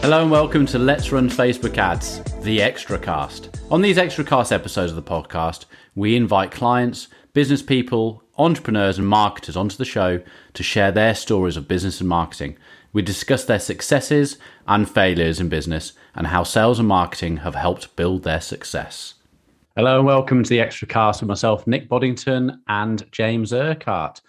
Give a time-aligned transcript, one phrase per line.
[0.00, 3.58] Hello and welcome to Let's Run Facebook Ads, the Extra Cast.
[3.68, 5.64] On these Extra Cast episodes of the podcast,
[5.96, 10.22] we invite clients, business people, entrepreneurs, and marketers onto the show
[10.54, 12.56] to share their stories of business and marketing.
[12.92, 14.38] We discuss their successes
[14.68, 19.14] and failures in business and how sales and marketing have helped build their success.
[19.76, 24.20] Hello and welcome to the Extra Cast with myself, Nick Boddington, and James Urquhart.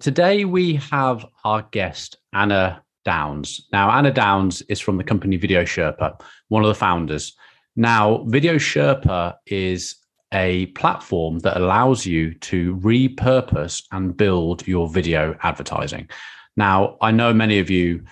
[0.00, 3.66] Today we have our guest, Anna Downs.
[3.72, 7.34] Now, Anna Downs is from the company Video Sherpa, one of the founders.
[7.76, 9.96] Now, Video Sherpa is
[10.32, 16.08] a platform that allows you to repurpose and build your video advertising.
[16.56, 18.04] Now, I know many of you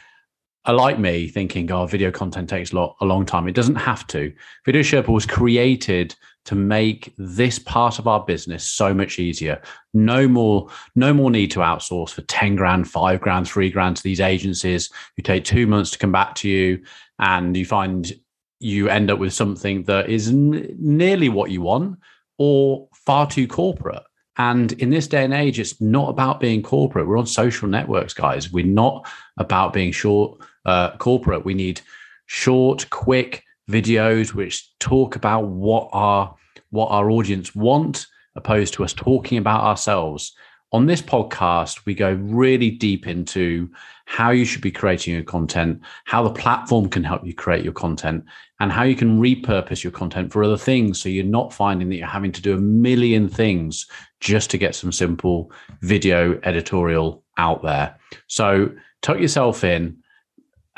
[0.69, 3.49] are like me thinking, oh, video content takes a, lot, a long time.
[3.49, 4.33] It doesn't have to.
[4.67, 9.63] Video Sherpa was created to make this part of our business so much easier.
[9.95, 14.03] No more, no more need to outsource for 10 grand, five grand, three grand to
[14.03, 16.83] these agencies who take two months to come back to you
[17.19, 18.13] and you find
[18.61, 21.99] you end up with something that is n- nearly what you want
[22.37, 24.03] or far too corporate.
[24.37, 27.09] And in this day and age, it's not about being corporate.
[27.09, 28.53] We're on social networks, guys.
[28.53, 31.45] We're not about being short uh, corporate.
[31.45, 31.81] We need
[32.27, 36.35] short, quick videos which talk about what our
[36.71, 40.35] what our audience want, opposed to us talking about ourselves.
[40.73, 43.71] On this podcast, we go really deep into
[44.05, 47.73] how you should be creating your content, how the platform can help you create your
[47.73, 48.23] content,
[48.61, 51.01] and how you can repurpose your content for other things.
[51.01, 53.87] So you're not finding that you're having to do a million things
[54.21, 57.97] just to get some simple video editorial out there.
[58.27, 60.03] So tuck yourself in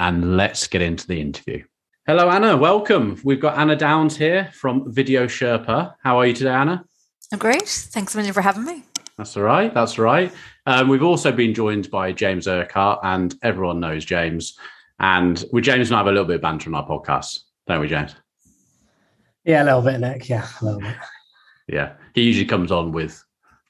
[0.01, 1.63] and let's get into the interview.
[2.07, 2.57] Hello, Anna.
[2.57, 3.21] Welcome.
[3.23, 5.95] We've got Anna Downs here from Video Sherpa.
[6.03, 6.83] How are you today, Anna?
[7.31, 7.69] I'm great.
[7.69, 8.83] Thanks a million for having me.
[9.19, 9.73] That's all right.
[9.75, 10.33] That's all right.
[10.65, 14.59] Um, we've also been joined by James Urquhart, and everyone knows James.
[15.01, 17.83] And with James and I have a little bit of banter on our podcast, don't
[17.83, 18.15] we, James?
[19.45, 20.31] Yeah, a little bit, Nick.
[20.31, 20.97] Yeah, a little bit.
[21.69, 21.93] Yeah.
[22.15, 23.23] He usually comes on with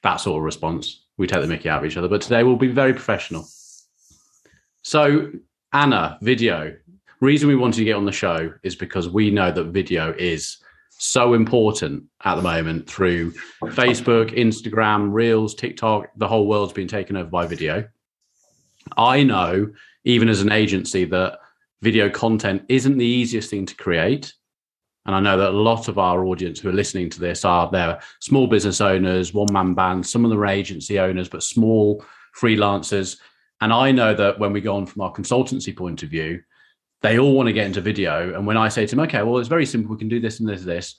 [0.03, 1.07] that sort of response.
[1.17, 3.45] We take the mickey out of each other, but today we'll be very professional.
[4.81, 5.31] So,
[5.73, 6.75] Anna, video,
[7.21, 10.57] reason we wanted to get on the show is because we know that video is
[10.89, 13.31] so important at the moment through
[13.63, 16.09] Facebook, Instagram, Reels, TikTok.
[16.17, 17.87] The whole world's been taken over by video.
[18.97, 19.71] I know,
[20.03, 21.39] even as an agency, that
[21.81, 24.33] video content isn't the easiest thing to create.
[25.05, 27.71] And I know that a lot of our audience who are listening to this are
[27.71, 32.03] they're small business owners, one man bands, some of them are agency owners, but small
[32.37, 33.17] freelancers.
[33.61, 36.41] And I know that when we go on from our consultancy point of view,
[37.01, 38.33] they all want to get into video.
[38.33, 39.91] And when I say to them, okay, well, it's very simple.
[39.91, 40.95] We can do this and this, and this.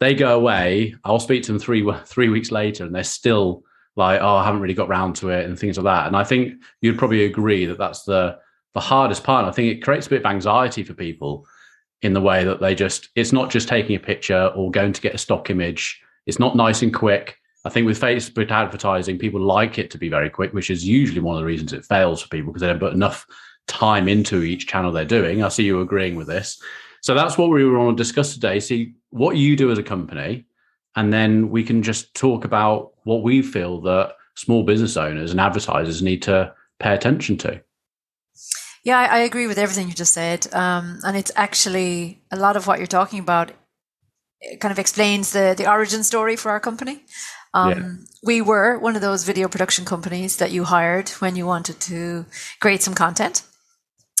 [0.00, 0.94] They go away.
[1.04, 3.62] I'll speak to them three three weeks later, and they're still
[3.96, 6.06] like, oh, I haven't really got round to it, and things like that.
[6.08, 8.38] And I think you'd probably agree that that's the
[8.74, 9.46] the hardest part.
[9.46, 11.46] I think it creates a bit of anxiety for people
[12.02, 15.00] in the way that they just it's not just taking a picture or going to
[15.00, 16.02] get a stock image.
[16.26, 17.38] It's not nice and quick.
[17.64, 21.20] I think with Facebook advertising, people like it to be very quick, which is usually
[21.20, 23.26] one of the reasons it fails for people because they don't put enough
[23.66, 25.42] time into each channel they're doing.
[25.42, 26.62] I see you agreeing with this.
[27.00, 28.60] So that's what we want to discuss today.
[28.60, 30.46] See what you do as a company,
[30.96, 35.40] and then we can just talk about what we feel that small business owners and
[35.40, 37.62] advertisers need to pay attention to.
[38.84, 40.52] Yeah, I, I agree with everything you just said.
[40.52, 43.52] Um, and it's actually a lot of what you're talking about
[44.60, 47.02] kind of explains the, the origin story for our company.
[47.54, 47.92] Um, yeah.
[48.22, 52.26] We were one of those video production companies that you hired when you wanted to
[52.60, 53.42] create some content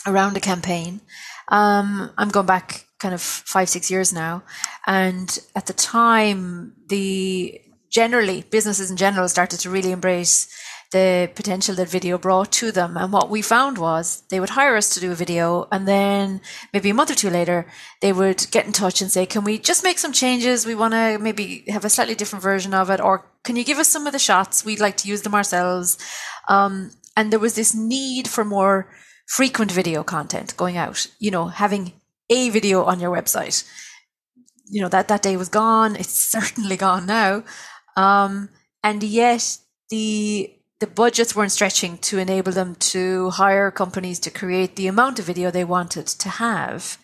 [0.06, 1.00] around a campaign.
[1.48, 4.42] Um, I'm going back kind of five, six years now.
[4.86, 10.48] And at the time, the generally businesses in general started to really embrace
[10.92, 12.96] the potential that video brought to them.
[12.96, 16.40] And what we found was they would hire us to do a video, and then
[16.72, 17.66] maybe a month or two later,
[18.00, 20.66] they would get in touch and say, Can we just make some changes?
[20.66, 23.78] We want to maybe have a slightly different version of it, or can you give
[23.78, 24.64] us some of the shots?
[24.64, 25.98] We'd like to use them ourselves.
[26.48, 28.88] Um, and there was this need for more
[29.26, 31.92] frequent video content going out, you know, having
[32.30, 33.64] a video on your website.
[34.66, 35.96] You know, that, that day was gone.
[35.96, 37.44] It's certainly gone now.
[37.96, 38.48] Um,
[38.82, 39.58] and yet
[39.90, 40.54] the
[40.84, 45.24] the budgets weren't stretching to enable them to hire companies to create the amount of
[45.24, 46.98] video they wanted to have.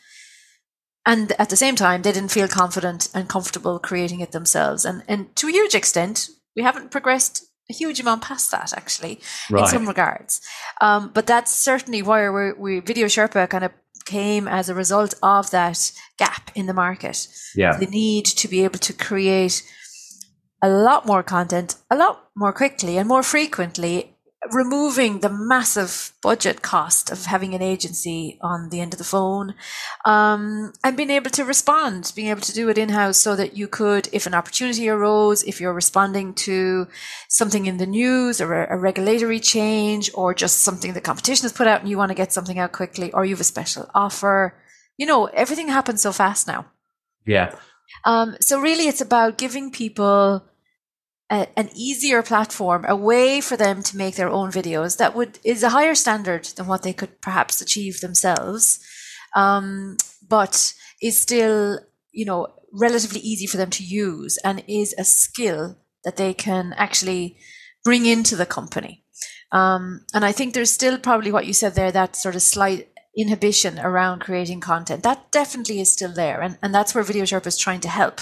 [1.06, 4.84] And at the same time, they didn't feel confident and comfortable creating it themselves.
[4.84, 9.18] And, and to a huge extent, we haven't progressed a huge amount past that actually
[9.50, 9.62] right.
[9.62, 10.42] in some regards.
[10.82, 13.72] Um, but that's certainly why we we Video Sherpa kind of
[14.04, 17.28] came as a result of that gap in the market.
[17.54, 17.78] Yeah.
[17.78, 19.62] The need to be able to create
[20.62, 24.16] a lot more content, a lot more quickly and more frequently
[24.52, 29.54] removing the massive budget cost of having an agency on the end of the phone
[30.06, 33.54] um, and being able to respond, being able to do it in house so that
[33.54, 36.88] you could, if an opportunity arose, if you're responding to
[37.28, 41.52] something in the news or a, a regulatory change or just something the competition has
[41.52, 43.90] put out and you want to get something out quickly or you have a special
[43.94, 44.54] offer,
[44.96, 46.64] you know, everything happens so fast now.
[47.26, 47.54] Yeah.
[48.04, 50.46] Um, so really it's about giving people
[51.30, 55.38] a, an easier platform, a way for them to make their own videos that would
[55.44, 58.80] is a higher standard than what they could perhaps achieve themselves,
[59.34, 59.96] um,
[60.28, 61.80] but is still
[62.12, 66.74] you know relatively easy for them to use and is a skill that they can
[66.76, 67.36] actually
[67.84, 69.04] bring into the company.
[69.52, 72.88] Um, and I think there's still probably what you said there, that sort of slight
[73.16, 75.02] inhibition around creating content.
[75.02, 76.40] That definitely is still there.
[76.40, 78.20] And, and that's where Video Sherpa is trying to help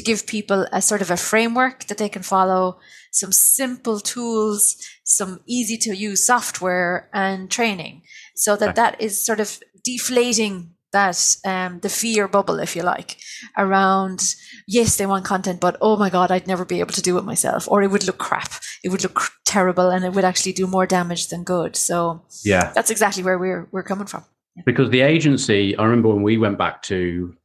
[0.00, 2.78] to give people a sort of a framework that they can follow,
[3.12, 8.02] some simple tools, some easy to use software and training.
[8.34, 13.18] So that that is sort of deflating that um, the fear bubble, if you like,
[13.56, 14.34] around
[14.66, 17.24] yes, they want content, but oh my god, I'd never be able to do it
[17.24, 20.66] myself, or it would look crap, it would look terrible, and it would actually do
[20.66, 21.76] more damage than good.
[21.76, 24.24] So yeah, that's exactly where we're we're coming from.
[24.66, 27.36] Because the agency, I remember when we went back to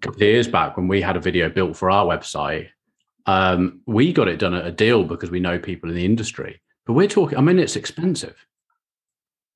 [0.00, 2.68] couple of years back when we had a video built for our website,
[3.26, 6.60] um, we got it done at a deal because we know people in the industry.
[6.86, 8.46] But we're talking, I mean, it's expensive,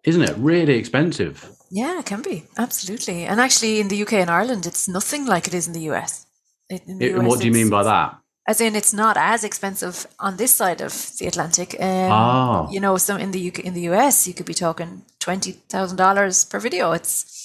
[0.05, 0.37] isn't it?
[0.37, 1.49] Really expensive.
[1.71, 2.45] Yeah, it can be.
[2.59, 3.25] Absolutely.
[3.25, 6.27] And actually, in the UK and Ireland, it's nothing like it is in the US.
[6.69, 8.19] In the it, US what do you mean by that?
[8.49, 11.77] As in, it's not as expensive on this side of the Atlantic.
[11.79, 12.69] Um, oh.
[12.73, 15.99] You know, so in the UK, in the US, you could be talking twenty thousand
[15.99, 16.91] dollars per video.
[16.91, 17.40] It's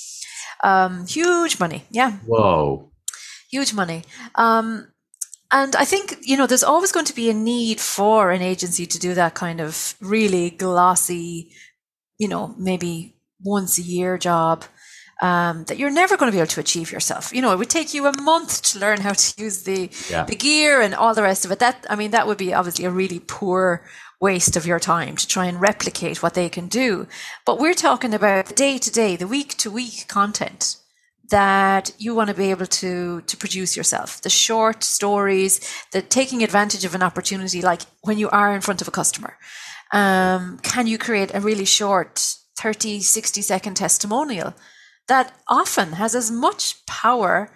[0.64, 1.86] um, huge money.
[1.90, 2.12] Yeah.
[2.26, 2.92] Whoa.
[3.52, 4.04] Huge money.
[4.36, 4.88] Um,
[5.52, 8.86] and I think, you know, there's always going to be a need for an agency
[8.86, 11.52] to do that kind of really glossy,
[12.18, 14.66] you know, maybe once a year job
[15.22, 17.34] um, that you're never going to be able to achieve yourself.
[17.34, 20.26] You know, it would take you a month to learn how to use the yeah.
[20.26, 21.60] the gear and all the rest of it.
[21.60, 23.86] That I mean, that would be obviously a really poor
[24.22, 27.08] waste of your time to try and replicate what they can do.
[27.46, 30.78] But we're talking about the day to day, the week to week content
[31.30, 35.60] that you want to be able to to produce yourself the short stories
[35.92, 39.38] the taking advantage of an opportunity like when you are in front of a customer
[39.92, 44.54] um, can you create a really short 30 60 second testimonial
[45.08, 47.52] that often has as much power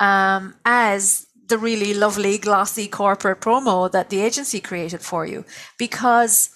[0.00, 5.44] um, as the really lovely glossy corporate promo that the agency created for you.
[5.78, 6.50] Because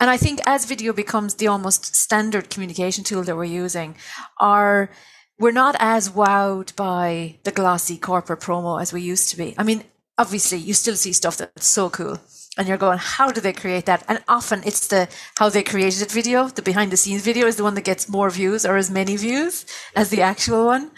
[0.00, 3.94] and i think as video becomes the almost standard communication tool that we're using
[4.40, 4.90] our
[5.38, 9.54] we're not as wowed by the glossy corporate promo as we used to be.
[9.58, 9.84] I mean
[10.18, 12.18] obviously you still see stuff that's so cool
[12.56, 14.04] and you're going how do they create that?
[14.08, 15.08] And often it's the
[15.38, 18.08] how they created it video the behind the scenes video is the one that gets
[18.08, 20.90] more views or as many views as the actual one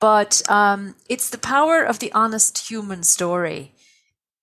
[0.00, 3.74] but um, it's the power of the honest human story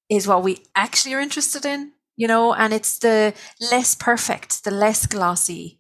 [0.09, 3.33] is what we actually are interested in, you know, and it's the
[3.71, 5.79] less perfect, the less glossy.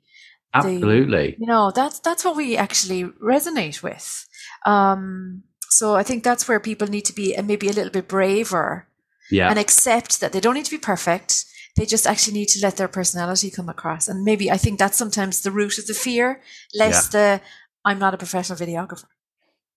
[0.53, 1.31] Absolutely.
[1.31, 4.27] The, you know, that's that's what we actually resonate with.
[4.65, 8.07] Um, so I think that's where people need to be and maybe a little bit
[8.07, 8.87] braver
[9.31, 9.49] yeah.
[9.49, 11.45] and accept that they don't need to be perfect.
[11.75, 14.07] They just actually need to let their personality come across.
[14.07, 16.41] And maybe I think that's sometimes the root of the fear,
[16.75, 17.37] less yeah.
[17.37, 17.41] the
[17.83, 19.05] I'm not a professional videographer.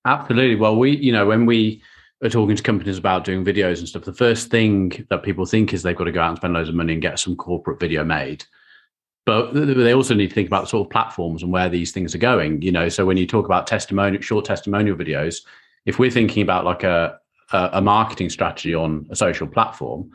[0.07, 0.55] Absolutely.
[0.55, 1.83] Well, we, you know, when we
[2.23, 5.75] are talking to companies about doing videos and stuff, the first thing that people think
[5.75, 7.81] is they've got to go out and spend loads of money and get some corporate
[7.81, 8.45] video made.
[9.27, 12.19] But they also need to think about sort of platforms and where these things are
[12.19, 12.63] going.
[12.63, 15.43] You know, so when you talk about testimonial, short testimonial videos,
[15.85, 17.19] if we're thinking about like a
[17.53, 20.11] a marketing strategy on a social platform,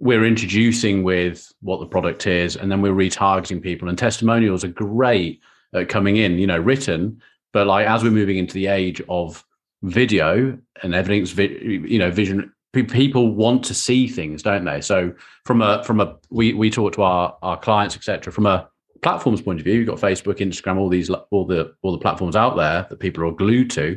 [0.00, 3.88] we're introducing with what the product is, and then we're retargeting people.
[3.88, 5.40] And testimonials are great
[5.74, 7.20] at coming in, you know, written
[7.52, 9.44] but like as we're moving into the age of
[9.82, 12.52] video and everything's vi- you know vision
[12.88, 14.80] people want to see things don't they?
[14.80, 15.12] So
[15.44, 18.68] from a from a we we talk to our our clients etc from a
[19.02, 22.34] platforms point of view you've got facebook instagram all these all the all the platforms
[22.34, 23.96] out there that people are glued to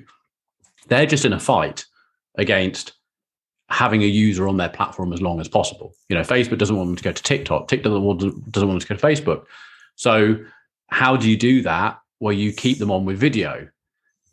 [0.88, 1.86] they're just in a fight
[2.38, 2.94] against
[3.72, 5.94] having a user on their platform as long as possible.
[6.10, 7.70] You know facebook doesn't want them to go to tiktok.
[7.70, 9.46] Tiktok doesn't want, doesn't want them to go to facebook.
[9.96, 10.38] So
[10.88, 13.68] how do you do that where you keep them on with video.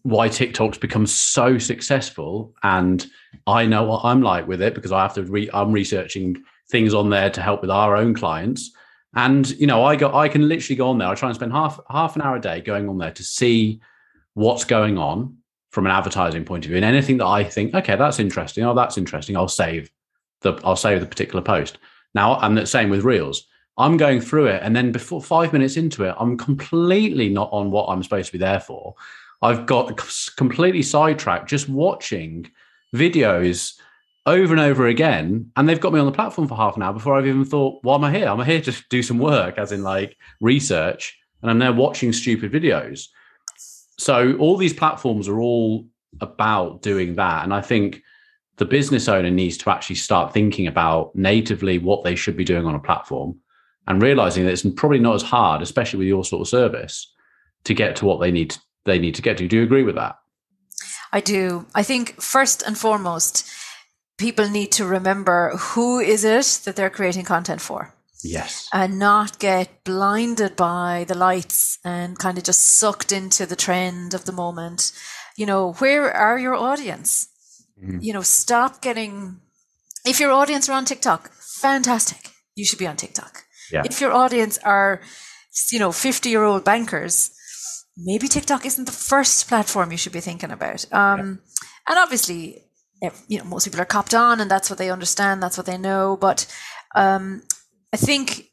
[0.02, 3.04] Why TikTok's become so successful, and
[3.46, 5.22] I know what I'm like with it because I have to.
[5.22, 6.36] Re- I'm researching
[6.70, 8.70] things on there to help with our own clients,
[9.16, 10.14] and you know, I go.
[10.14, 11.08] I can literally go on there.
[11.08, 13.80] I try and spend half half an hour a day going on there to see
[14.34, 15.38] what's going on
[15.70, 18.64] from an advertising point of view, and anything that I think, okay, that's interesting.
[18.64, 19.34] Oh, that's interesting.
[19.34, 19.90] I'll save
[20.42, 21.78] the I'll save the particular post.
[22.14, 23.46] Now, I'm the same with Reels.
[23.78, 27.70] I'm going through it, and then before five minutes into it, I'm completely not on
[27.70, 28.94] what I'm supposed to be there for.
[29.40, 29.96] I've got
[30.36, 32.50] completely sidetracked just watching
[32.94, 33.78] videos
[34.26, 36.92] over and over again, and they've got me on the platform for half an hour
[36.92, 38.26] before I've even thought, "Why am I here?
[38.26, 42.52] I'm here to do some work, as in like research." And I'm there watching stupid
[42.52, 43.06] videos.
[43.96, 45.86] So all these platforms are all
[46.20, 48.02] about doing that, and I think
[48.56, 52.66] the business owner needs to actually start thinking about natively what they should be doing
[52.66, 53.38] on a platform
[53.88, 57.12] and realizing that it's probably not as hard, especially with your sort of service,
[57.64, 59.48] to get to what they need they need to get to.
[59.48, 60.16] Do you agree with that?
[61.12, 61.66] I do.
[61.74, 63.50] I think first and foremost,
[64.18, 67.94] people need to remember who is it that they're creating content for.
[68.22, 68.68] Yes.
[68.72, 74.14] And not get blinded by the lights and kind of just sucked into the trend
[74.14, 74.92] of the moment.
[75.36, 77.28] You know, where are your audience?
[77.82, 77.98] Mm-hmm.
[78.00, 79.40] You know, stop getting
[80.04, 82.30] if your audience are on TikTok, fantastic.
[82.54, 83.44] You should be on TikTok.
[83.72, 83.82] Yeah.
[83.84, 85.00] If your audience are,
[85.70, 87.30] you know, 50 year old bankers,
[87.96, 90.84] maybe TikTok isn't the first platform you should be thinking about.
[90.92, 91.24] Um, yeah.
[91.88, 92.64] And obviously,
[93.28, 95.78] you know, most people are copped on and that's what they understand, that's what they
[95.78, 96.16] know.
[96.20, 96.46] But
[96.94, 97.42] um,
[97.92, 98.48] I think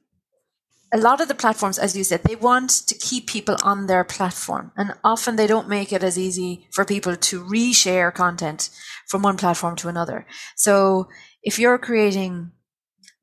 [0.93, 4.03] a lot of the platforms, as you said, they want to keep people on their
[4.03, 4.71] platform.
[4.77, 8.69] And often they don't make it as easy for people to reshare content
[9.07, 10.25] from one platform to another.
[10.55, 11.09] So
[11.43, 12.51] if you're creating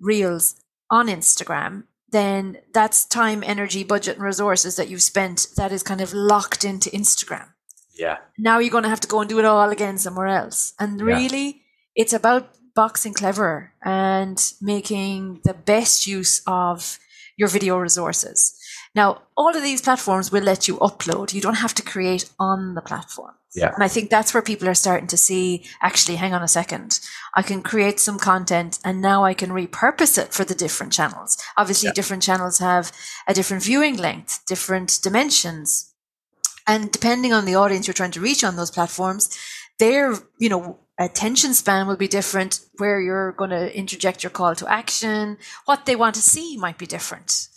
[0.00, 0.56] reels
[0.92, 6.02] on Instagram, then that's time, energy, budget, and resources that you've spent that is kind
[6.02, 7.48] of locked into Instagram.
[7.94, 8.18] Yeah.
[8.38, 10.74] Now you're going to have to go and do it all again somewhere else.
[10.78, 11.52] And really, yeah.
[11.96, 16.98] it's about boxing clever and making the best use of
[17.36, 18.58] your video resources.
[18.94, 21.32] Now, all of these platforms will let you upload.
[21.32, 23.34] You don't have to create on the platform.
[23.54, 23.72] Yeah.
[23.74, 27.00] And I think that's where people are starting to see actually, hang on a second.
[27.34, 31.36] I can create some content and now I can repurpose it for the different channels.
[31.56, 31.94] Obviously, yeah.
[31.94, 32.92] different channels have
[33.26, 35.92] a different viewing length, different dimensions.
[36.66, 39.36] And depending on the audience you're trying to reach on those platforms,
[39.78, 44.54] their, you know, attention span will be different, where you're going to interject your call
[44.54, 47.48] to action, what they want to see might be different.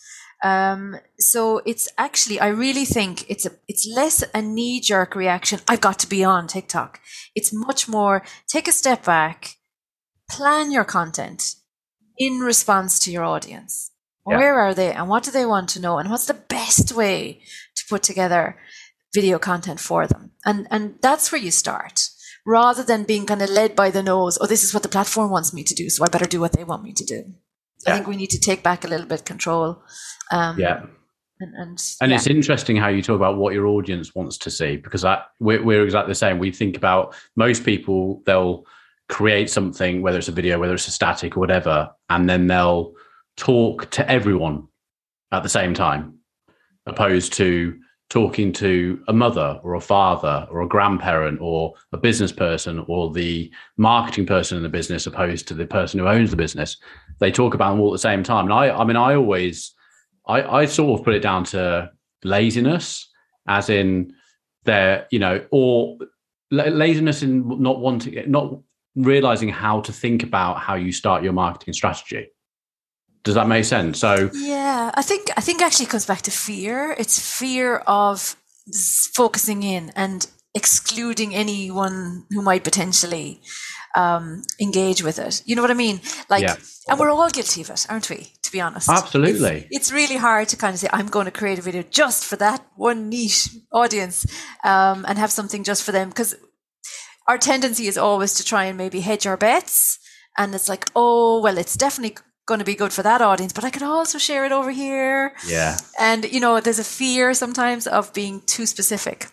[0.45, 5.59] Um, so it's actually, I really think it's a, it's less a knee jerk reaction.
[5.67, 6.99] I've got to be on TikTok.
[7.33, 9.55] It's much more take a step back,
[10.29, 11.55] plan your content
[12.19, 13.89] in response to your audience.
[14.29, 14.37] Yeah.
[14.37, 15.97] Where are they and what do they want to know?
[15.97, 17.41] And what's the best way
[17.75, 18.55] to put together
[19.15, 20.33] video content for them?
[20.45, 22.07] And, and that's where you start
[22.45, 24.37] rather than being kind of led by the nose.
[24.39, 25.89] Oh, this is what the platform wants me to do.
[25.89, 27.33] So I better do what they want me to do.
[27.85, 27.93] Yeah.
[27.93, 29.83] I think we need to take back a little bit control.
[30.31, 30.85] Um, yeah.
[31.39, 32.17] And, and, and yeah.
[32.17, 35.61] it's interesting how you talk about what your audience wants to see because that, we're,
[35.63, 36.39] we're exactly the same.
[36.39, 38.65] We think about most people, they'll
[39.09, 42.93] create something, whether it's a video, whether it's a static or whatever, and then they'll
[43.35, 44.67] talk to everyone
[45.31, 46.17] at the same time,
[46.85, 47.77] opposed to
[48.09, 53.11] talking to a mother or a father or a grandparent or a business person or
[53.11, 56.77] the marketing person in the business opposed to the person who owns the business
[57.19, 59.73] they talk about them all at the same time and i i mean i always
[60.27, 61.89] i i sort of put it down to
[62.23, 63.09] laziness
[63.47, 64.13] as in
[64.63, 65.97] their you know or
[66.51, 68.57] laziness in not wanting not
[68.95, 72.27] realizing how to think about how you start your marketing strategy
[73.25, 73.99] does that make sense?
[73.99, 76.95] So yeah, I think I think actually comes back to fear.
[76.97, 78.35] It's fear of
[79.13, 83.41] focusing in and excluding anyone who might potentially
[83.95, 85.41] um, engage with it.
[85.45, 86.01] You know what I mean?
[86.29, 86.55] Like, yeah.
[86.89, 88.33] and we're all guilty of it, aren't we?
[88.43, 89.67] To be honest, absolutely.
[89.71, 92.25] It's, it's, really hard to kind of say, "I'm going to create a video just
[92.25, 94.25] for that one niche audience,"
[94.63, 96.35] um, and have something just for them because
[97.27, 99.99] our tendency is always to try and maybe hedge our bets.
[100.37, 103.63] And it's like, oh, well, it's definitely going to be good for that audience, but
[103.63, 105.33] I could also share it over here.
[105.47, 105.77] Yeah.
[105.99, 109.27] And, you know, there's a fear sometimes of being too specific.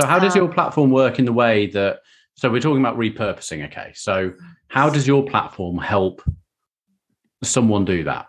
[0.00, 2.00] So, how does um, your platform work in the way that,
[2.40, 3.92] so we're talking about repurposing, okay?
[3.94, 4.32] So,
[4.68, 6.22] how does your platform help
[7.42, 8.26] someone do that?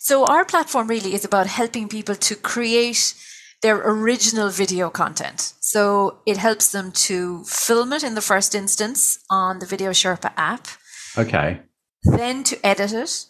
[0.00, 3.14] So, our platform really is about helping people to create
[3.62, 5.54] their original video content.
[5.60, 10.32] So, it helps them to film it in the first instance on the Video Sherpa
[10.36, 10.68] app.
[11.16, 11.60] Okay
[12.04, 13.26] then to edit it,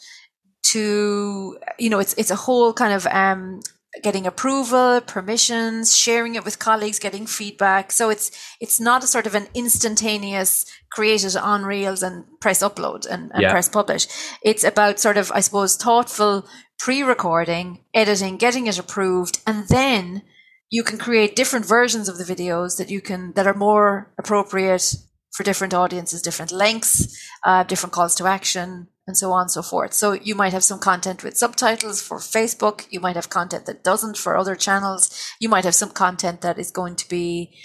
[0.73, 3.61] to you know, it's it's a whole kind of um,
[4.03, 7.93] getting approval, permissions, sharing it with colleagues, getting feedback.
[7.93, 8.31] So it's
[8.61, 13.31] it's not a sort of an instantaneous create it on Reels and press upload and,
[13.33, 13.51] and yeah.
[13.51, 14.07] press publish.
[14.43, 16.47] It's about sort of, I suppose, thoughtful
[16.79, 20.23] pre-recording, editing, getting it approved, and then
[20.71, 24.95] you can create different versions of the videos that you can that are more appropriate
[25.33, 29.62] for different audiences, different lengths, uh, different calls to action, and so on and so
[29.62, 29.92] forth.
[29.92, 32.87] So you might have some content with subtitles for Facebook.
[32.90, 35.11] You might have content that doesn't for other channels.
[35.40, 37.56] You might have some content that is going to be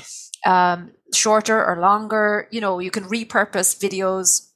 [0.46, 2.48] um, shorter or longer.
[2.51, 4.50] You know, you can repurpose videos,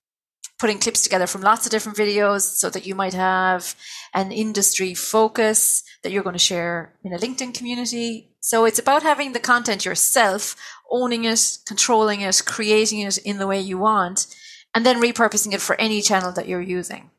[0.60, 3.76] putting clips together from lots of different videos so that you might have
[4.14, 8.34] an industry focus that you're going to share in a LinkedIn community.
[8.40, 10.56] So it's about having the content yourself,
[10.90, 14.26] owning it, controlling it, creating it in the way you want
[14.74, 17.10] and then repurposing it for any channel that you're using.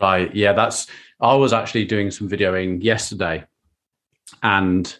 [0.00, 0.34] Right.
[0.34, 0.86] Yeah, that's
[1.20, 3.44] I was actually doing some videoing yesterday
[4.42, 4.96] and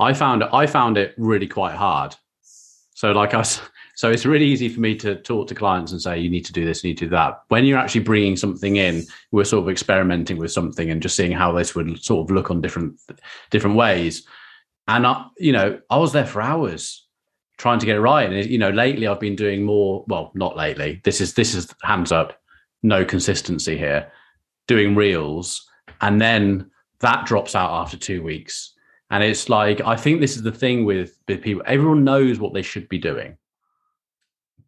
[0.00, 2.14] I found I found it really quite hard.
[2.94, 3.42] So like I
[3.96, 6.52] so it's really easy for me to talk to clients and say you need to
[6.52, 7.42] do this, you need to do that.
[7.48, 11.32] When you're actually bringing something in, we're sort of experimenting with something and just seeing
[11.32, 13.00] how this would sort of look on different
[13.50, 14.26] different ways.
[14.88, 17.03] And I, you know, I was there for hours
[17.64, 18.30] trying to get it right.
[18.30, 20.04] And you know, lately I've been doing more.
[20.06, 21.00] Well, not lately.
[21.02, 22.38] This is this is hands up,
[22.82, 24.12] no consistency here.
[24.66, 25.66] Doing reels,
[26.02, 28.74] and then that drops out after two weeks.
[29.10, 31.62] And it's like I think this is the thing with, with people.
[31.64, 33.38] Everyone knows what they should be doing,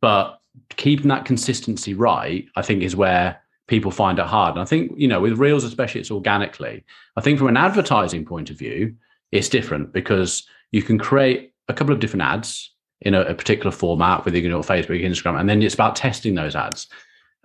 [0.01, 0.39] but
[0.77, 4.55] keeping that consistency right, I think, is where people find it hard.
[4.55, 6.83] And I think you know, with reels especially, it's organically.
[7.15, 8.95] I think from an advertising point of view,
[9.33, 12.73] it's different because you can create a couple of different ads
[13.03, 15.97] in a, a particular format, whether you're going to Facebook, Instagram, and then it's about
[15.97, 16.89] testing those ads.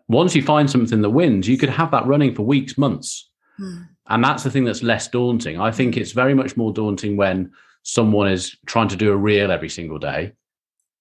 [0.08, 3.30] Once you find something that wins, you could have that running for weeks, months.
[3.58, 3.84] Hmm.
[4.08, 5.60] And that's the thing that's less daunting.
[5.60, 7.52] I think it's very much more daunting when
[7.84, 10.34] someone is trying to do a reel every single day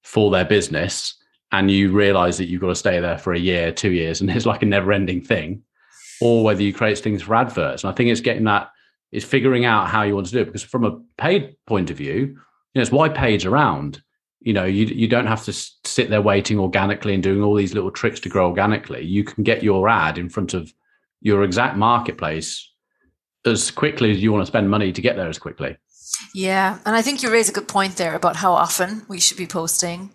[0.03, 1.17] for their business
[1.53, 4.31] and you realize that you've got to stay there for a year, two years, and
[4.35, 5.63] it's like a never ending thing,
[6.21, 7.83] or whether you create things for adverts.
[7.83, 8.71] And I think it's getting that,
[9.13, 10.47] it's figuring out how you want to do it.
[10.47, 12.37] Because from a paid point of view, you
[12.75, 14.03] know, it's why paid's around
[14.41, 17.75] you know you you don't have to sit there waiting organically and doing all these
[17.75, 19.05] little tricks to grow organically.
[19.05, 20.73] You can get your ad in front of
[21.21, 22.69] your exact marketplace
[23.45, 25.77] as quickly as you want to spend money to get there as quickly.
[26.35, 29.39] Yeah and i think you raise a good point there about how often we should
[29.39, 30.11] be posting.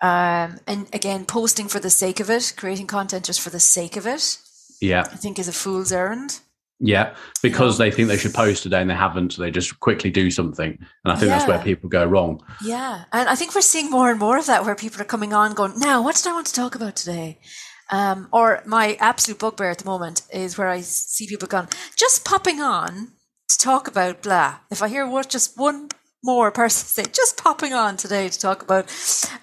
[0.00, 3.96] Um, and again posting for the sake of it creating content just for the sake
[3.96, 4.38] of it
[4.80, 5.02] yeah.
[5.02, 6.40] I think is a fool's errand
[6.84, 10.10] yeah, because they think they should post today and they haven't, so they just quickly
[10.10, 10.76] do something.
[11.04, 11.38] And I think yeah.
[11.38, 12.42] that's where people go wrong.
[12.60, 13.04] Yeah.
[13.12, 15.54] And I think we're seeing more and more of that where people are coming on
[15.54, 17.38] going, now, what did I want to talk about today?
[17.90, 22.24] Um, or my absolute bugbear at the moment is where I see people going, just
[22.24, 23.12] popping on
[23.48, 24.56] to talk about blah.
[24.72, 25.88] If I hear what just one
[26.24, 28.86] more person say, just popping on today to talk about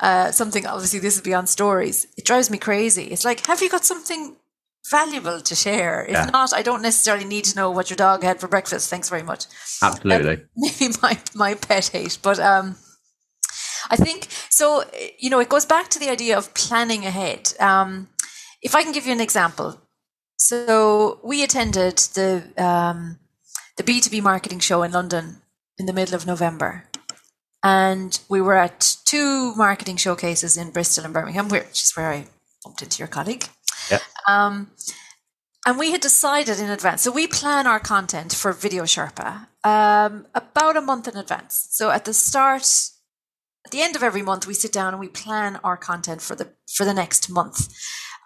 [0.02, 3.06] uh, something, obviously this is beyond stories, it drives me crazy.
[3.06, 4.36] It's like, have you got something
[4.90, 6.06] valuable to share.
[6.06, 6.26] If yeah.
[6.26, 8.90] not, I don't necessarily need to know what your dog had for breakfast.
[8.90, 9.46] Thanks very much.
[9.82, 10.46] Absolutely.
[10.56, 12.76] maybe my, my pet hate, but um,
[13.90, 14.84] I think so.
[15.18, 17.54] You know, it goes back to the idea of planning ahead.
[17.60, 18.10] Um,
[18.62, 19.80] if I can give you an example,
[20.38, 23.20] so we attended the um,
[23.78, 25.42] the B two B marketing show in London
[25.78, 26.86] in the middle of November,
[27.64, 32.28] and we were at two marketing showcases in Bristol and Birmingham, which is where I
[32.64, 33.46] bumped into your colleague.
[34.28, 34.72] Um,
[35.66, 37.02] and we had decided in advance.
[37.02, 41.68] So we plan our content for Video Sherpa um, about a month in advance.
[41.72, 42.64] So at the start,
[43.66, 46.36] at the end of every month, we sit down and we plan our content for
[46.36, 47.74] the for the next month.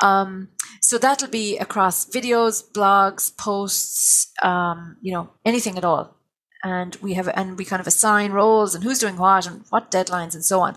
[0.01, 0.49] Um,
[0.81, 6.17] so that'll be across videos, blogs, posts, um, you know, anything at all.
[6.63, 9.91] And we have and we kind of assign roles and who's doing what and what
[9.91, 10.75] deadlines and so on.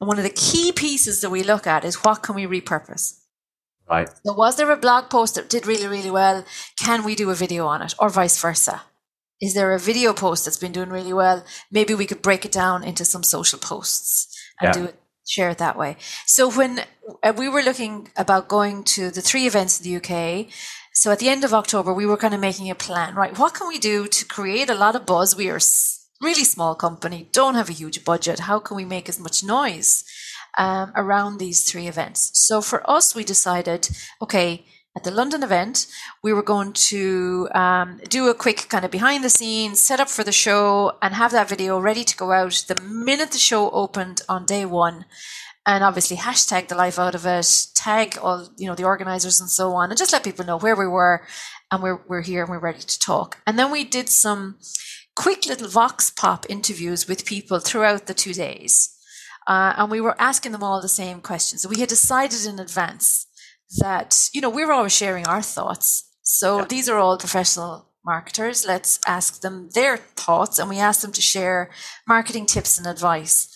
[0.00, 3.19] And one of the key pieces that we look at is what can we repurpose.
[3.90, 4.08] Right.
[4.24, 6.44] So was there a blog post that did really, really well?
[6.78, 8.82] Can we do a video on it or vice versa?
[9.40, 11.44] Is there a video post that's been doing really well?
[11.72, 14.28] Maybe we could break it down into some social posts
[14.60, 14.72] and yeah.
[14.72, 15.96] do it, share it that way.
[16.26, 16.84] So when
[17.22, 20.46] uh, we were looking about going to the three events in the UK,
[20.92, 23.36] so at the end of October, we were kind of making a plan, right?
[23.36, 25.34] What can we do to create a lot of buzz?
[25.34, 25.60] We are
[26.20, 28.40] really small company, don't have a huge budget.
[28.40, 30.04] How can we make as much noise
[30.58, 32.30] um, around these three events.
[32.34, 33.88] So for us, we decided,
[34.20, 34.64] okay,
[34.96, 35.86] at the London event,
[36.22, 40.08] we were going to um, do a quick kind of behind the scenes, set up
[40.08, 43.70] for the show, and have that video ready to go out the minute the show
[43.70, 45.04] opened on day one.
[45.64, 49.48] And obviously, hashtag the life out of it, tag all you know the organizers and
[49.48, 51.24] so on, and just let people know where we were,
[51.70, 53.38] and we're we're here and we're ready to talk.
[53.46, 54.58] And then we did some
[55.14, 58.96] quick little vox pop interviews with people throughout the two days.
[59.50, 61.66] Uh, and we were asking them all the same questions.
[61.66, 63.26] We had decided in advance
[63.78, 66.08] that, you know, we were always sharing our thoughts.
[66.22, 66.64] So yeah.
[66.66, 68.64] these are all professional marketers.
[68.64, 71.72] Let's ask them their thoughts and we asked them to share
[72.06, 73.48] marketing tips and advice.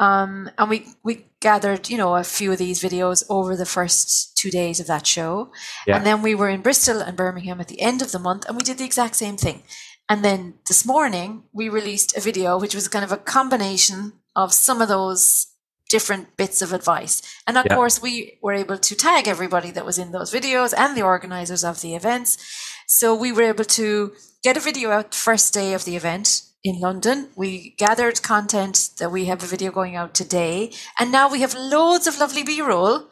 [0.00, 4.36] Um, and we, we gathered, you know, a few of these videos over the first
[4.36, 5.52] two days of that show.
[5.86, 5.98] Yeah.
[5.98, 8.56] And then we were in Bristol and Birmingham at the end of the month and
[8.56, 9.62] we did the exact same thing.
[10.08, 14.52] And then this morning we released a video, which was kind of a combination of
[14.52, 15.48] some of those
[15.90, 17.20] different bits of advice.
[17.46, 17.74] And of Yeah.
[17.76, 21.64] course, we were able to tag everybody that was in those videos and the organizers
[21.64, 22.38] of the events.
[22.86, 26.42] So we were able to get a video out the first day of the event
[26.64, 27.28] in London.
[27.36, 30.72] We gathered content that we have a video going out today.
[30.98, 33.10] And now we have loads of lovely B roll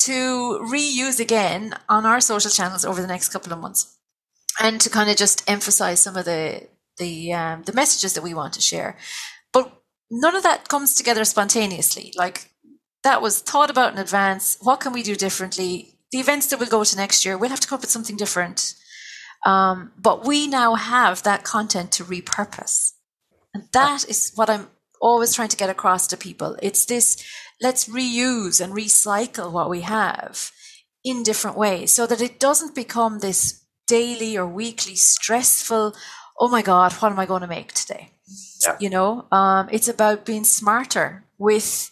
[0.00, 3.96] to reuse again on our social channels over the next couple of months
[4.60, 8.32] and to kind of just emphasize some of the the um, the messages that we
[8.34, 8.96] want to share.
[10.10, 12.12] None of that comes together spontaneously.
[12.16, 12.50] Like
[13.02, 14.56] that was thought about in advance.
[14.60, 15.98] What can we do differently?
[16.12, 18.16] The events that we'll go to next year, we'll have to come up with something
[18.16, 18.74] different.
[19.44, 22.92] Um, but we now have that content to repurpose.
[23.54, 24.68] And that is what I'm
[25.00, 26.56] always trying to get across to people.
[26.62, 27.22] It's this
[27.60, 30.50] let's reuse and recycle what we have
[31.04, 35.94] in different ways so that it doesn't become this daily or weekly stressful,
[36.38, 38.10] oh my God, what am I going to make today?
[38.62, 38.76] Yeah.
[38.80, 41.90] You know, um, it's about being smarter with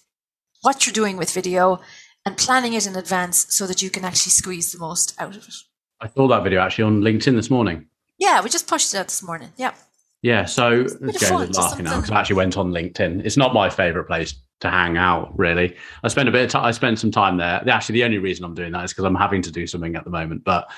[0.62, 1.80] what you're doing with video
[2.26, 5.46] and planning it in advance so that you can actually squeeze the most out of
[5.46, 5.54] it.
[6.00, 7.87] I saw that video actually on LinkedIn this morning.
[8.18, 9.50] Yeah, we just pushed it out this morning.
[9.57, 9.74] Yeah.
[10.22, 13.26] Yeah, so James fun, is laughing now because I actually went on LinkedIn.
[13.26, 15.76] It's not my favorite place to hang out, really.
[16.02, 16.64] I spend a bit of time.
[16.64, 17.62] I spend some time there.
[17.68, 20.04] Actually, the only reason I'm doing that is because I'm having to do something at
[20.04, 20.42] the moment.
[20.42, 20.70] But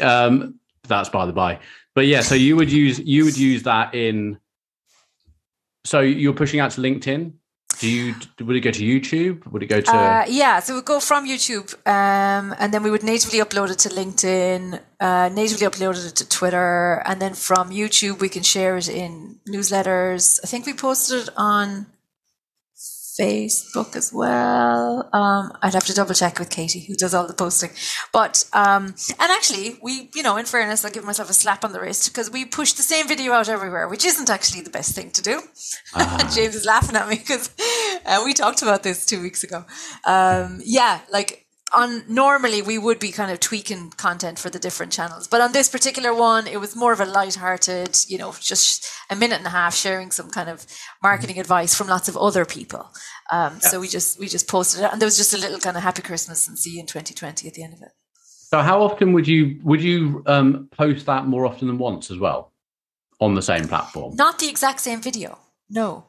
[0.00, 0.58] um,
[0.88, 1.60] that's by the by.
[1.94, 4.38] But yeah, so you would use you would use that in.
[5.84, 7.32] So you're pushing out to LinkedIn.
[7.78, 9.46] Do you would it go to YouTube?
[9.52, 9.90] Would it go to?
[9.90, 13.70] Uh, yeah, so it would go from YouTube, um, and then we would natively upload
[13.70, 18.42] it to LinkedIn, uh, natively upload it to Twitter, and then from YouTube we can
[18.42, 20.40] share it in newsletters.
[20.42, 21.86] I think we posted it on
[23.18, 25.08] Facebook as well.
[25.12, 27.70] Um, I'd have to double check with Katie, who does all the posting.
[28.12, 31.72] But um, and actually, we, you know, in fairness, I'll give myself a slap on
[31.72, 34.94] the wrist because we push the same video out everywhere, which isn't actually the best
[34.94, 35.40] thing to do.
[36.34, 37.50] James is laughing at me because
[38.06, 39.64] uh, we talked about this two weeks ago.
[40.04, 44.92] Um, yeah, like on normally we would be kind of tweaking content for the different
[44.92, 48.86] channels, but on this particular one, it was more of a light-hearted, you know, just
[49.10, 50.66] a minute and a half sharing some kind of
[51.02, 52.90] marketing advice from lots of other people.
[53.30, 55.76] Um, So we just we just posted it, and there was just a little kind
[55.76, 57.92] of happy Christmas and see you in 2020 at the end of it.
[58.50, 62.18] so how often would you would you um, post that more often than once as
[62.18, 62.52] well
[63.20, 66.04] on the same platform, Not the exact same video, no.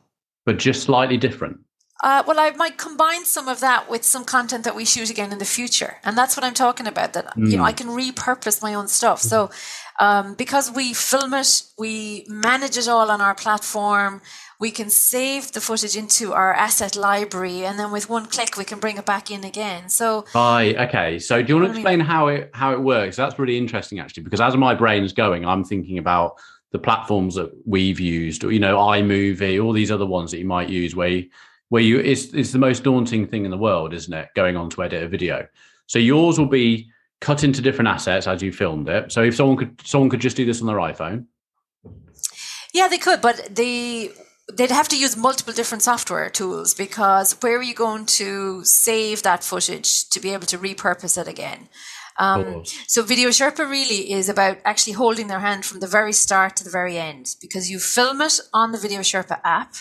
[0.46, 1.58] but just slightly different?
[2.02, 5.34] Uh, well, I might combine some of that with some content that we shoot again
[5.34, 7.12] in the future, and that's what I'm talking about.
[7.14, 9.20] That you know, I can repurpose my own stuff.
[9.22, 9.50] So,
[10.00, 14.22] um, because we film it, we manage it all on our platform.
[14.62, 18.64] We can save the footage into our asset library, and then with one click, we
[18.64, 19.90] can bring it back in again.
[19.90, 20.78] So, Right.
[20.78, 21.20] Okay.
[21.20, 23.18] So, do you want to I mean- explain how it how it works?
[23.18, 26.38] That's really interesting, actually, because as my brain's going, I'm thinking about
[26.72, 30.46] the platforms that we've used, or you know, iMovie, all these other ones that you
[30.46, 31.30] might use, where you,
[31.70, 34.30] where you it's it's the most daunting thing in the world, isn't it?
[34.36, 35.48] Going on to edit a video.
[35.88, 36.90] So yours will be
[37.22, 39.12] cut into different assets as you filmed it.
[39.12, 41.26] So if someone could someone could just do this on their iPhone.
[42.74, 44.12] Yeah, they could, but they
[44.54, 49.24] they'd have to use multiple different software tools because where are you going to save
[49.24, 51.70] that footage to be able to repurpose it again?
[52.18, 56.58] Um, so Video Sherpa really is about actually holding their hand from the very start
[56.58, 59.76] to the very end because you film it on the Video Sherpa app.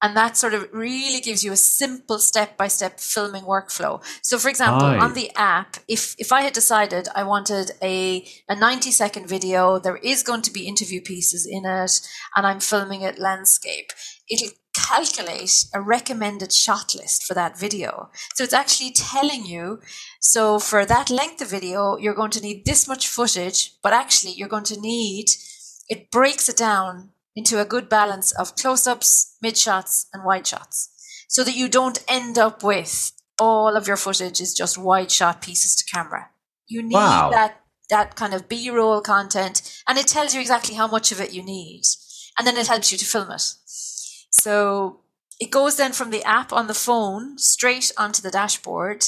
[0.00, 4.02] And that sort of really gives you a simple step by step filming workflow.
[4.22, 5.02] So for example, Right.
[5.02, 9.78] on the app, if, if I had decided I wanted a, a 90 second video,
[9.78, 12.00] there is going to be interview pieces in it
[12.36, 13.90] and I'm filming it landscape,
[14.30, 18.10] it'll calculate a recommended shot list for that video.
[18.34, 19.80] So it's actually telling you,
[20.20, 24.32] so for that length of video, you're going to need this much footage, but actually
[24.34, 25.26] you're going to need,
[25.88, 30.76] it breaks it down into a good balance of close-ups, mid shots, and wide shots,
[31.28, 35.40] so that you don't end up with all of your footage is just wide shot
[35.46, 36.22] pieces to camera.
[36.66, 37.30] You need Wow.
[37.30, 37.52] that
[37.90, 41.42] that kind of B-roll content, and it tells you exactly how much of it you
[41.42, 41.82] need,
[42.36, 43.46] and then it helps you to film it.
[44.44, 45.00] So
[45.40, 49.00] it goes then from the app on the phone straight onto the dashboard,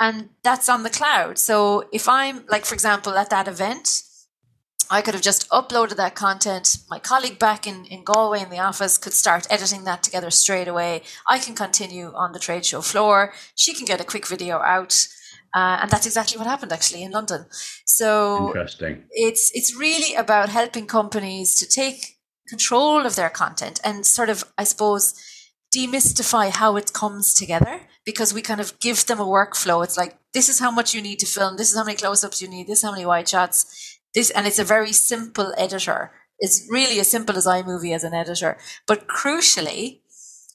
[0.00, 1.38] and that's on the cloud.
[1.38, 3.86] So if I'm like, for example, at that event,
[4.90, 6.78] I could have just uploaded that content.
[6.88, 10.68] My colleague back in, in Galway in the office could start editing that together straight
[10.68, 11.02] away.
[11.28, 13.32] I can continue on the trade show floor.
[13.54, 15.06] She can get a quick video out.
[15.54, 17.46] Uh, and that's exactly what happened actually in London.
[17.86, 19.04] So Interesting.
[19.10, 24.44] it's it's really about helping companies to take control of their content and sort of,
[24.56, 25.14] I suppose,
[25.74, 29.84] demystify how it comes together because we kind of give them a workflow.
[29.84, 31.56] It's like, this is how much you need to film.
[31.56, 32.66] This is how many close ups you need.
[32.66, 33.97] This is how many wide shots.
[34.18, 36.10] This, and it's a very simple editor.
[36.40, 38.58] It's really as simple as iMovie as an editor.
[38.84, 40.00] But crucially,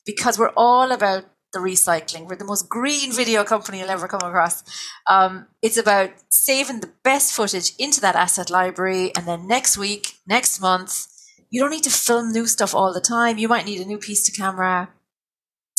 [0.05, 1.23] because we're all about
[1.53, 4.65] the recycling, we're the most green video company you'll ever come across.
[5.07, 9.15] Um, it's about saving the best footage into that asset library.
[9.15, 11.07] And then next week, next month,
[11.49, 13.37] you don't need to film new stuff all the time.
[13.37, 14.89] You might need a new piece to camera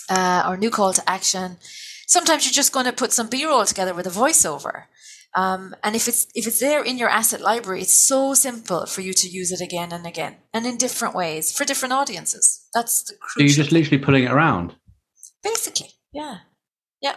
[0.08, 1.58] uh, or new call to action.
[2.06, 4.84] Sometimes you're just going to put some B-roll together with a voiceover.
[5.36, 9.00] Um, and if it's if it's there in your asset library, it's so simple for
[9.00, 12.68] you to use it again and again and in different ways for different audiences.
[12.72, 13.40] That's the crucial.
[13.40, 14.76] So you're just literally pulling it around.
[15.42, 16.38] Basically, yeah,
[17.00, 17.16] yeah.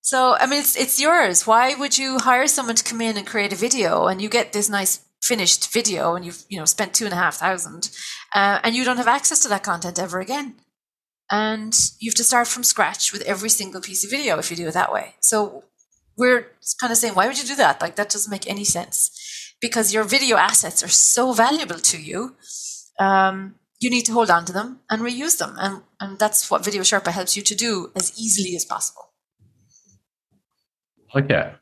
[0.00, 1.46] So I mean, it's it's yours.
[1.46, 4.52] Why would you hire someone to come in and create a video and you get
[4.52, 7.90] this nice finished video and you've you know spent two and a half thousand,
[8.34, 10.54] uh, and you don't have access to that content ever again?
[11.30, 14.56] and you have to start from scratch with every single piece of video if you
[14.56, 15.14] do it that way.
[15.20, 15.64] So
[16.16, 16.46] we're
[16.80, 17.80] kind of saying, why would you do that?
[17.80, 22.36] Like that doesn't make any sense because your video assets are so valuable to you.
[22.98, 26.64] Um, you need to hold on to them and reuse them, and and that's what
[26.64, 29.10] Video Sherpa helps you to do as easily as possible.
[31.14, 31.52] Okay.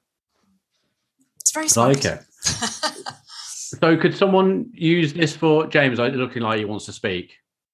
[1.40, 1.96] It's very smart.
[1.96, 2.18] Okay.
[2.42, 5.98] so could someone use this for James?
[5.98, 7.32] Looking like he wants to speak.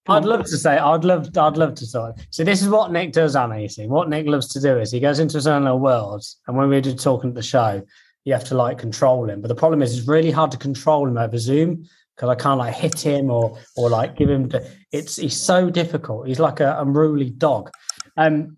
[0.09, 2.17] I'd love to say I'd love I'd love to sort.
[2.31, 3.61] So this is what Nick does, Anna.
[3.61, 6.25] You see, what Nick loves to do is he goes into his own little world,
[6.47, 7.83] and when we're just talking at the show,
[8.25, 9.41] you have to like control him.
[9.41, 11.85] But the problem is, it's really hard to control him over Zoom
[12.17, 14.49] because I can't like hit him or or like give him.
[14.49, 16.27] The, it's he's so difficult.
[16.27, 17.71] He's like a unruly dog.
[18.17, 18.57] Um,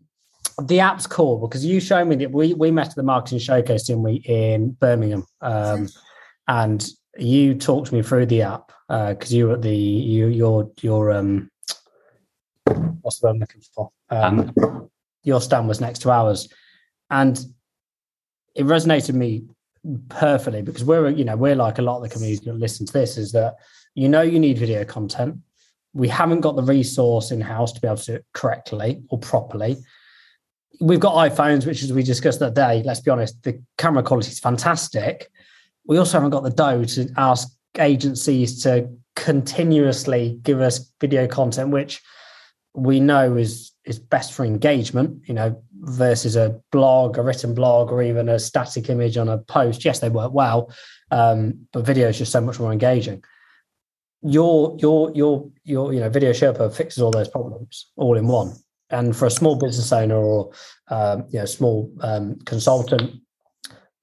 [0.62, 3.88] the app's cool because you showed me that we we met at the marketing showcase
[3.88, 5.88] in we in Birmingham, um,
[6.48, 10.70] and you talked me through the app because uh, you were at the you your
[10.80, 11.50] your um
[13.02, 13.90] what's the word I'm looking for?
[14.10, 14.90] Um,
[15.22, 16.48] your stand was next to ours,
[17.10, 17.38] and
[18.54, 19.44] it resonated me
[20.08, 22.92] perfectly because we're you know we're like a lot of the communities that listen to
[22.92, 23.56] this is that
[23.94, 25.36] you know you need video content.
[25.92, 29.18] We haven't got the resource in house to be able to do it correctly or
[29.18, 29.76] properly.
[30.80, 34.30] We've got iPhones, which as we discussed that day, let's be honest, the camera quality
[34.30, 35.30] is fantastic
[35.86, 41.70] we also haven't got the dough to ask agencies to continuously give us video content,
[41.70, 42.00] which
[42.74, 47.90] we know is is best for engagement, you know, versus a blog, a written blog,
[47.90, 49.84] or even a static image on a post.
[49.84, 50.72] Yes, they work well,
[51.10, 53.22] um, but video is just so much more engaging.
[54.22, 58.54] Your your your your you know video Sherpa fixes all those problems all in one.
[58.92, 60.50] And for a small business owner or
[60.88, 63.20] um, you know small um, consultant,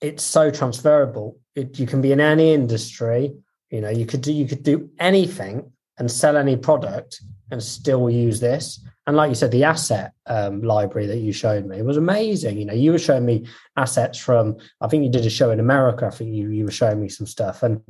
[0.02, 1.38] it's so transferable.
[1.58, 3.34] It, you can be in any industry.
[3.72, 8.10] You know, you could do you could do anything and sell any product and still
[8.10, 8.80] use this.
[9.08, 12.58] And like you said, the asset um, library that you showed me was amazing.
[12.58, 14.58] You know, you were showing me assets from.
[14.82, 16.06] I think you did a show in America.
[16.06, 17.82] I think you you were showing me some stuff, and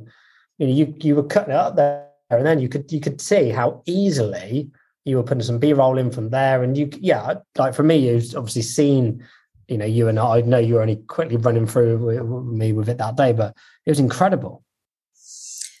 [0.58, 3.20] you know, you you were cutting it up there, and then you could you could
[3.20, 4.70] see how easily
[5.04, 6.62] you were putting some B roll in from there.
[6.62, 9.24] And you, yeah, like for me, you've obviously seen
[9.68, 12.72] you know, you and I, I know you were only quickly running through with me
[12.72, 13.54] with it that day, but
[13.84, 14.64] it was incredible.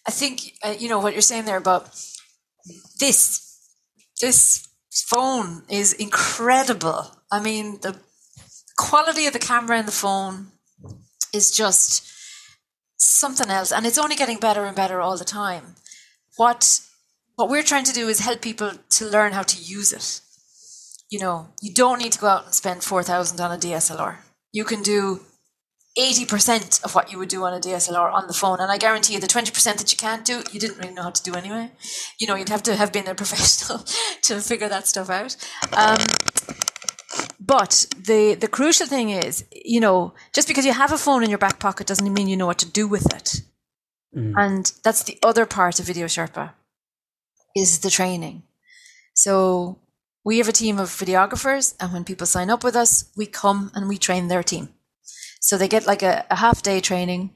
[0.06, 1.90] I think uh, you know what you're saying there about
[3.00, 3.44] this.
[4.20, 7.16] This phone is incredible.
[7.32, 7.96] I mean, the
[8.76, 10.52] quality of the camera in the phone
[11.32, 12.06] is just
[12.98, 15.76] something else, and it's only getting better and better all the time.
[16.36, 16.80] What
[17.36, 20.20] what we're trying to do is help people to learn how to use it
[21.10, 24.16] you know, you don't need to go out and spend 4,000 on a DSLR.
[24.52, 25.20] You can do
[25.98, 28.60] 80% of what you would do on a DSLR on the phone.
[28.60, 31.10] And I guarantee you the 20% that you can't do, you didn't really know how
[31.10, 31.70] to do anyway.
[32.20, 33.84] You know, you'd have to have been a professional
[34.22, 35.36] to figure that stuff out.
[35.72, 35.98] Um,
[37.40, 41.30] but the, the crucial thing is, you know, just because you have a phone in
[41.30, 43.42] your back pocket doesn't mean you know what to do with it.
[44.16, 44.34] Mm.
[44.36, 46.52] And that's the other part of Video Sherpa
[47.56, 48.42] is the training.
[49.14, 49.78] So
[50.28, 53.70] we have a team of videographers, and when people sign up with us, we come
[53.74, 54.68] and we train their team.
[55.40, 57.30] So they get like a, a half day training,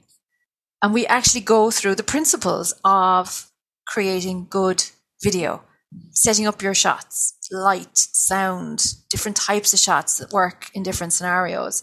[0.82, 3.50] and we actually go through the principles of
[3.86, 4.84] creating good
[5.22, 5.62] video,
[6.10, 11.82] setting up your shots, light, sound, different types of shots that work in different scenarios,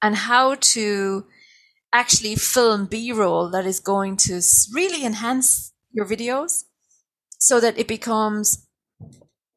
[0.00, 1.26] and how to
[1.92, 4.40] actually film B roll that is going to
[4.72, 6.64] really enhance your videos
[7.38, 8.66] so that it becomes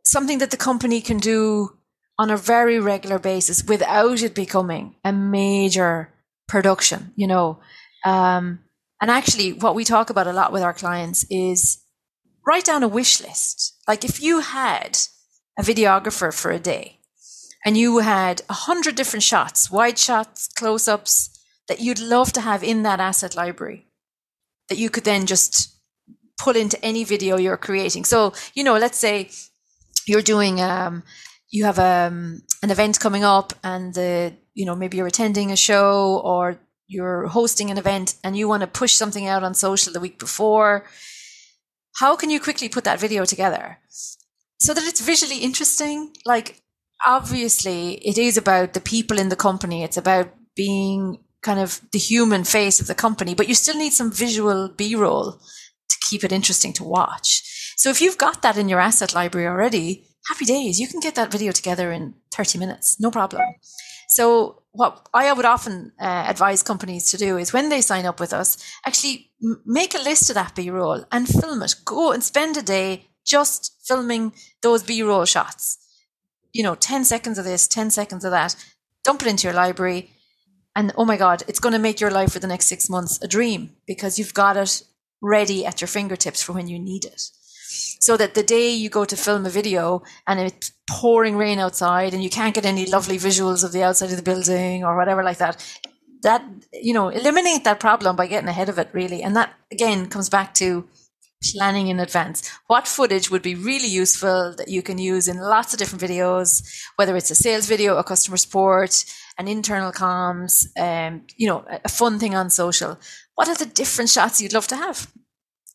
[0.03, 1.77] something that the company can do
[2.19, 6.09] on a very regular basis without it becoming a major
[6.47, 7.59] production, you know.
[8.05, 8.59] Um,
[9.01, 11.83] and actually, what we talk about a lot with our clients is
[12.45, 13.75] write down a wish list.
[13.87, 14.99] Like if you had
[15.57, 16.99] a videographer for a day
[17.65, 21.29] and you had a hundred different shots, wide shots, close ups
[21.67, 23.87] that you'd love to have in that asset library
[24.69, 25.75] that you could then just
[26.39, 28.05] pull into any video you're creating.
[28.05, 29.29] So, you know, let's say
[30.07, 31.03] you're doing, um,
[31.49, 35.55] you have um, an event coming up and the, you know, maybe you're attending a
[35.55, 39.93] show or you're hosting an event and you want to push something out on social
[39.93, 40.85] the week before.
[41.97, 43.77] How can you quickly put that video together
[44.59, 46.11] so that it's visually interesting?
[46.25, 46.61] Like,
[47.05, 49.83] obviously, it is about the people in the company.
[49.83, 53.93] It's about being kind of the human face of the company, but you still need
[53.93, 57.43] some visual B roll to keep it interesting to watch.
[57.75, 60.79] So if you've got that in your asset library already, happy days.
[60.79, 63.41] You can get that video together in 30 minutes, no problem.
[64.07, 68.19] So what I would often uh, advise companies to do is when they sign up
[68.19, 69.31] with us, actually
[69.65, 71.75] make a list of that B-roll and film it.
[71.86, 75.77] Go and spend a day just filming those B-roll shots.
[76.51, 78.55] You know, 10 seconds of this, 10 seconds of that.
[79.03, 80.12] Dump it into your library.
[80.75, 83.21] And oh my God, it's going to make your life for the next six months
[83.21, 84.83] a dream because you've got it
[85.21, 87.21] ready at your fingertips for when you need it.
[87.99, 92.13] So that the day you go to film a video and it's pouring rain outside
[92.13, 95.23] and you can't get any lovely visuals of the outside of the building or whatever
[95.23, 95.63] like that,
[96.21, 99.23] that, you know, eliminate that problem by getting ahead of it really.
[99.23, 100.88] And that again comes back to
[101.51, 102.49] planning in advance.
[102.67, 106.63] What footage would be really useful that you can use in lots of different videos,
[106.95, 109.05] whether it's a sales video, a customer support,
[109.38, 112.99] an internal comms, um, you know, a fun thing on social.
[113.36, 115.12] What are the different shots you'd love to have?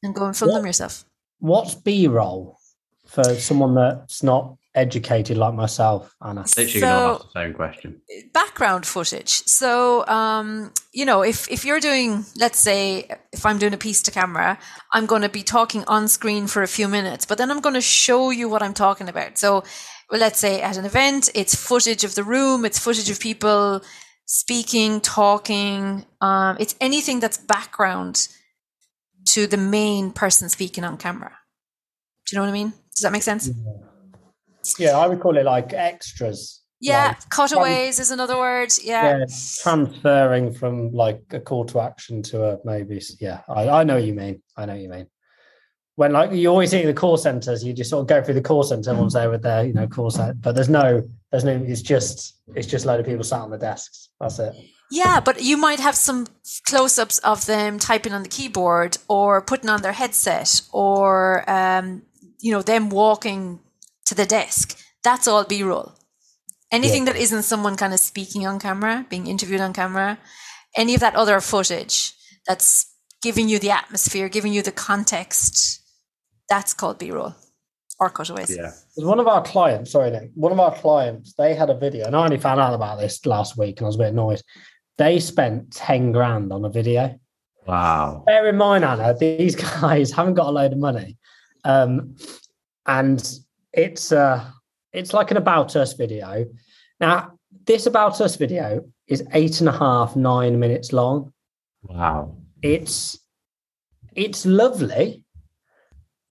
[0.03, 1.05] And go and film what, them yourself.
[1.41, 2.59] What's B roll
[3.07, 6.43] for someone that's not educated like myself, Anna?
[6.43, 8.01] Literally so, going to ask the same question.
[8.33, 9.31] Background footage.
[9.47, 14.03] So, um, you know, if if you're doing, let's say, if I'm doing a piece
[14.03, 14.59] to camera,
[14.93, 17.75] I'm going to be talking on screen for a few minutes, but then I'm going
[17.75, 19.39] to show you what I'm talking about.
[19.39, 19.65] So,
[20.11, 23.83] well, let's say at an event, it's footage of the room, it's footage of people
[24.29, 26.05] speaking, talking.
[26.21, 28.29] Um, it's anything that's background
[29.33, 31.33] to the main person speaking on camera.
[32.27, 32.73] Do you know what I mean?
[32.95, 33.49] Does that make sense?
[33.49, 33.73] Yeah.
[34.79, 36.63] Yeah, I would call it like extras.
[36.81, 38.71] Yeah, like cutaways trans- is another word.
[38.83, 39.19] Yeah.
[39.19, 39.25] yeah.
[39.63, 43.01] transferring from like a call to action to a maybe.
[43.21, 44.43] Yeah, I, I know what you mean.
[44.57, 45.07] I know what you mean.
[45.97, 48.43] When like you always see the call centers, you just sort of go through the
[48.43, 48.91] call center.
[48.91, 51.61] Everyone's there with their you know call center, but there's no, there's no.
[51.67, 54.11] It's just it's just a load of people sat on the desks.
[54.21, 54.55] That's it.
[54.91, 56.27] Yeah, but you might have some
[56.67, 62.03] close-ups of them typing on the keyboard or putting on their headset or um,
[62.41, 63.61] you know them walking
[64.07, 64.79] to the desk.
[65.05, 65.93] That's all B roll.
[66.71, 67.13] Anything yeah.
[67.13, 70.19] that isn't someone kind of speaking on camera, being interviewed on camera,
[70.77, 72.15] any of that other footage
[72.47, 75.83] that's giving you the atmosphere, giving you the context,
[76.49, 77.35] that's called B roll
[78.01, 78.55] or cutaways.
[78.55, 78.73] Yeah.
[78.97, 82.15] One of our clients, sorry, Nick, one of our clients, they had a video, and
[82.15, 84.43] I only found out about this last week and I was a bit annoyed.
[84.99, 87.19] They spent 10 grand on a video.
[87.67, 88.25] Wow.
[88.27, 91.17] Bear in mind, Anna, these guys haven't got a load of money.
[91.65, 92.17] Um,
[92.87, 93.39] and
[93.73, 94.45] it's uh
[94.93, 96.47] it's like an about us video.
[97.01, 101.33] Now, this about us video is eight and a half, nine minutes long.
[101.83, 102.37] Wow.
[102.63, 103.19] It's
[104.15, 105.25] it's lovely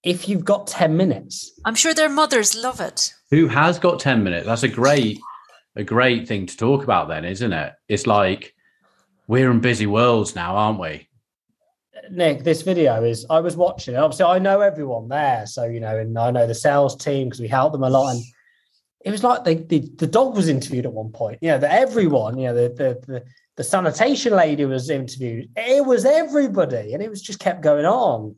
[0.02, 1.58] if you've got 10 minutes.
[1.64, 3.12] I'm sure their mothers love it.
[3.30, 4.46] Who has got 10 minutes?
[4.46, 5.20] That's a great
[5.76, 7.72] a great thing to talk about then, isn't it?
[7.88, 8.54] It's like
[9.28, 11.08] we're in busy worlds now, aren't we?
[12.10, 13.98] Nick, this video is I was watching it.
[13.98, 17.40] Obviously, I know everyone there, so you know, and I know the sales team because
[17.40, 18.14] we help them a lot.
[18.14, 18.22] And
[19.04, 21.38] it was like the, the, the dog was interviewed at one point.
[21.42, 23.24] You know, that everyone, you know, the, the the
[23.56, 25.50] the sanitation lady was interviewed.
[25.56, 28.36] It was everybody, and it was just kept going on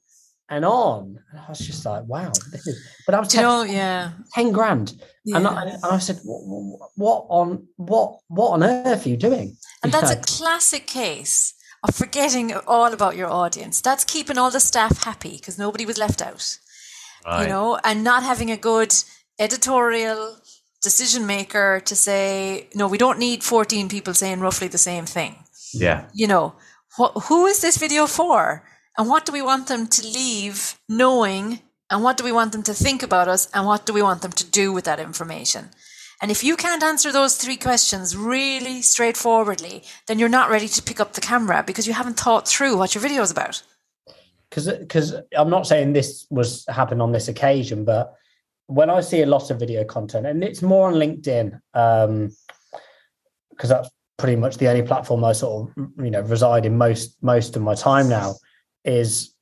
[0.50, 1.18] and on.
[1.30, 2.86] And I was just like, wow, this is.
[3.06, 5.36] But I was, ten, you know, yeah, ten grand, yeah.
[5.36, 9.56] and, I, and I said, what, what on what what on earth are you doing?
[9.82, 13.80] And that's a classic case of forgetting all about your audience.
[13.80, 16.58] That's keeping all the staff happy because nobody was left out.
[17.24, 17.42] Right.
[17.42, 18.94] You know, and not having a good
[19.38, 20.36] editorial
[20.82, 25.36] decision maker to say, no, we don't need 14 people saying roughly the same thing.
[25.72, 26.06] Yeah.
[26.12, 26.54] You know,
[26.98, 28.64] wh- who is this video for?
[28.98, 31.60] And what do we want them to leave knowing?
[31.90, 33.48] And what do we want them to think about us?
[33.54, 35.70] And what do we want them to do with that information?
[36.22, 40.82] And if you can't answer those three questions really straightforwardly, then you're not ready to
[40.82, 43.62] pick up the camera because you haven't thought through what your video is about.
[44.50, 48.14] Because I'm not saying this was happened on this occasion, but
[48.66, 52.32] when I see a lot of video content, and it's more on LinkedIn, because um,
[53.60, 57.56] that's pretty much the only platform I sort of you know reside in most most
[57.56, 58.34] of my time now,
[58.84, 59.34] is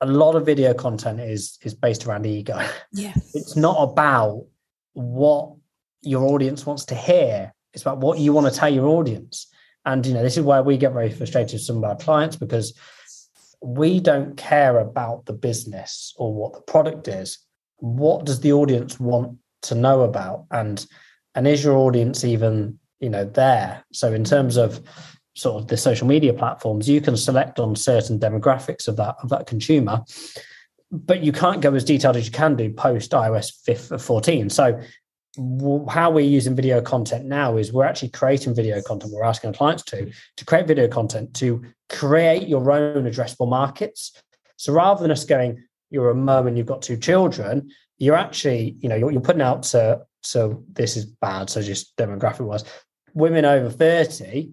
[0.00, 2.58] a lot of video content is is based around ego.
[2.92, 3.14] Yeah.
[3.32, 4.46] It's not about
[4.92, 5.54] what
[6.02, 7.52] your audience wants to hear.
[7.72, 9.48] It's about what you want to tell your audience.
[9.84, 12.36] And you know, this is where we get very frustrated with some of our clients
[12.36, 12.78] because
[13.62, 17.38] we don't care about the business or what the product is.
[17.78, 20.46] What does the audience want to know about?
[20.50, 20.84] And
[21.34, 23.84] and is your audience even, you know, there?
[23.92, 24.80] So in terms of
[25.34, 29.28] sort of the social media platforms, you can select on certain demographics of that of
[29.30, 30.02] that consumer,
[30.90, 34.50] but you can't go as detailed as you can do post iOS 14.
[34.50, 34.80] So
[35.88, 39.12] how we're using video content now is we're actually creating video content.
[39.12, 44.12] We're asking our clients to to create video content to create your own addressable markets.
[44.56, 48.76] So rather than us going, you're a mum and you've got two children, you're actually,
[48.78, 51.50] you know, you're, you're putting out to so this is bad.
[51.50, 52.64] So just demographic wise,
[53.12, 54.52] women over 30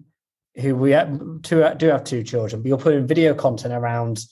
[0.60, 4.24] who we have, two, do have two children, but you're putting video content around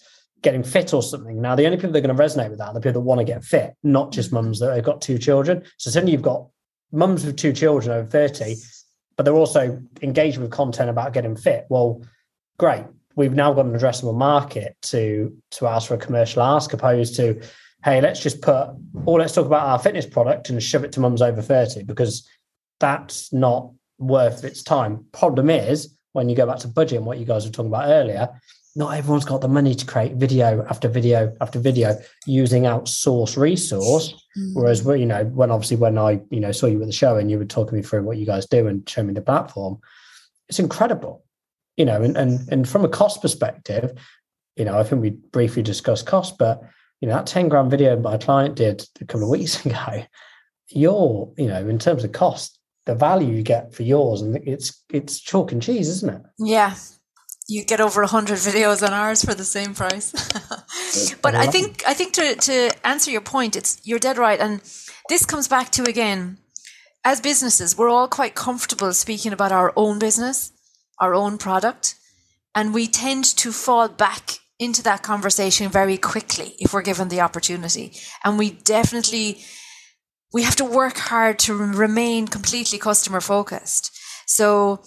[0.42, 1.40] getting fit or something.
[1.40, 3.06] Now, the only people that are going to resonate with that are the people that
[3.06, 4.36] want to get fit, not just mm-hmm.
[4.36, 5.64] mums that have got two children.
[5.76, 6.46] So suddenly you've got
[6.92, 8.56] mums with two children over 30,
[9.16, 11.66] but they're also engaged with content about getting fit.
[11.68, 12.02] Well,
[12.58, 12.84] great.
[13.16, 17.42] We've now got an addressable market to to ask for a commercial ask opposed to,
[17.84, 18.68] hey, let's just put
[19.04, 22.26] or let's talk about our fitness product and shove it to mums over 30 because
[22.78, 25.04] that's not worth its time.
[25.12, 27.88] Problem is when you go back to budget and what you guys were talking about
[27.88, 28.28] earlier,
[28.76, 34.12] not everyone's got the money to create video after video after video using outsourced resource.
[34.38, 34.54] Mm-hmm.
[34.54, 37.30] Whereas, you know, when obviously when I, you know, saw you at the show and
[37.30, 39.78] you were talking me through what you guys do and showing me the platform,
[40.48, 41.24] it's incredible,
[41.76, 43.92] you know, and and and from a cost perspective,
[44.56, 46.62] you know, I think we briefly discussed cost, but
[47.00, 50.04] you know, that 10 grand video my client did a couple of weeks ago,
[50.68, 54.82] you're, you know, in terms of cost, the value you get for yours, and it's
[54.90, 56.22] it's chalk and cheese, isn't it?
[56.38, 56.74] Yeah,
[57.48, 60.12] you get over 100 videos on ours for the same price.
[61.22, 64.40] But i think i think to, to answer your point it's you're dead right.
[64.40, 64.60] And
[65.08, 66.38] this comes back to again
[67.04, 70.52] as businesses we're all quite comfortable speaking about our own business
[70.98, 71.94] our own product
[72.54, 77.20] and we tend to fall back into that conversation very quickly if we're given the
[77.20, 77.92] opportunity.
[78.24, 79.42] And we definitely
[80.32, 83.90] we have to work hard to remain completely customer focused
[84.26, 84.80] so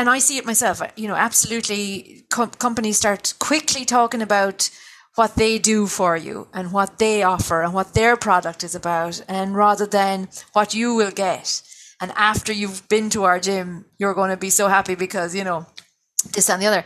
[0.00, 0.80] and I see it myself.
[0.96, 4.70] You know, absolutely, com- companies start quickly talking about
[5.16, 9.22] what they do for you and what they offer and what their product is about,
[9.28, 11.62] and rather than what you will get.
[12.00, 15.44] And after you've been to our gym, you're going to be so happy because you
[15.44, 15.66] know
[16.32, 16.84] this and the other.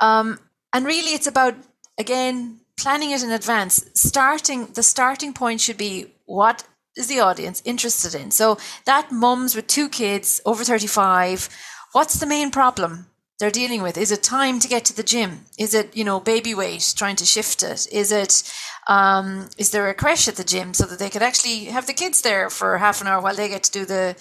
[0.00, 0.40] Um,
[0.72, 1.54] and really, it's about
[1.98, 3.84] again planning it in advance.
[3.94, 6.64] Starting the starting point should be what
[6.96, 8.30] is the audience interested in.
[8.30, 11.48] So that mums with two kids over thirty five
[11.92, 13.06] What's the main problem
[13.38, 13.96] they're dealing with?
[13.96, 15.46] Is it time to get to the gym?
[15.58, 17.86] Is it, you know, baby weight, trying to shift it?
[17.90, 18.42] Is it,
[18.86, 21.94] um, is there a crash at the gym so that they could actually have the
[21.94, 24.14] kids there for half an hour while they get to do the,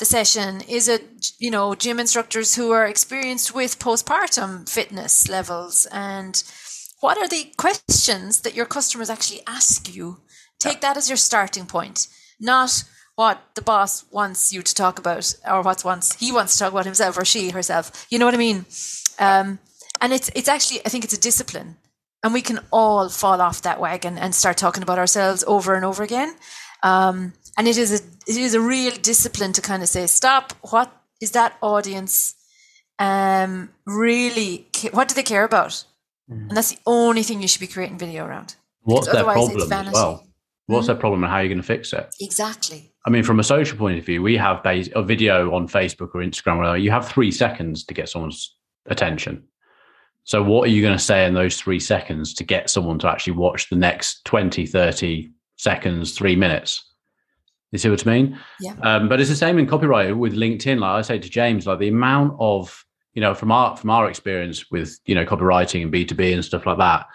[0.00, 0.62] the session?
[0.62, 5.86] Is it, you know, gym instructors who are experienced with postpartum fitness levels?
[5.92, 6.42] And
[6.98, 10.18] what are the questions that your customers actually ask you?
[10.58, 12.08] Take that as your starting point,
[12.40, 12.84] not
[13.20, 16.72] what the boss wants you to talk about or what wants he wants to talk
[16.72, 18.06] about himself or she herself.
[18.10, 18.64] You know what i mean?
[19.18, 19.58] Um,
[20.00, 21.76] and it's it's actually i think it's a discipline.
[22.22, 25.84] And we can all fall off that wagon and start talking about ourselves over and
[25.84, 26.34] over again.
[26.82, 30.52] Um, and it is a it is a real discipline to kind of say stop.
[30.74, 30.88] What
[31.20, 32.34] is that audience
[32.98, 35.84] um, really what do they care about?
[36.30, 36.48] Mm.
[36.48, 38.54] and that's the only thing you should be creating video around.
[38.82, 40.29] What's their problem as well
[40.70, 43.40] what's their problem and how are you going to fix it exactly I mean, from
[43.40, 46.76] a social point of view, we have a video on Facebook or Instagram, whatever.
[46.76, 48.54] You have three seconds to get someone's
[48.86, 49.44] attention.
[50.24, 53.08] So, what are you going to say in those three seconds to get someone to
[53.08, 56.84] actually watch the next 20, 30 seconds, three minutes?
[57.72, 58.38] You see what I mean?
[58.60, 58.74] Yeah.
[58.82, 60.80] Um, but it's the same in copyright with LinkedIn.
[60.80, 64.10] Like I say to James, like the amount of, you know, from our from our
[64.10, 67.06] experience with, you know, copywriting and B2B and stuff like that,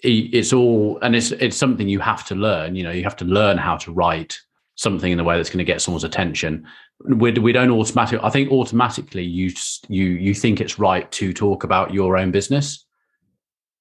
[0.00, 2.76] it's all and it's it's something you have to learn.
[2.76, 4.38] You know, you have to learn how to write
[4.76, 6.66] something in a way that's going to get someone's attention.
[7.00, 8.24] We, we don't automatically.
[8.24, 9.52] I think automatically you
[9.88, 12.84] you you think it's right to talk about your own business.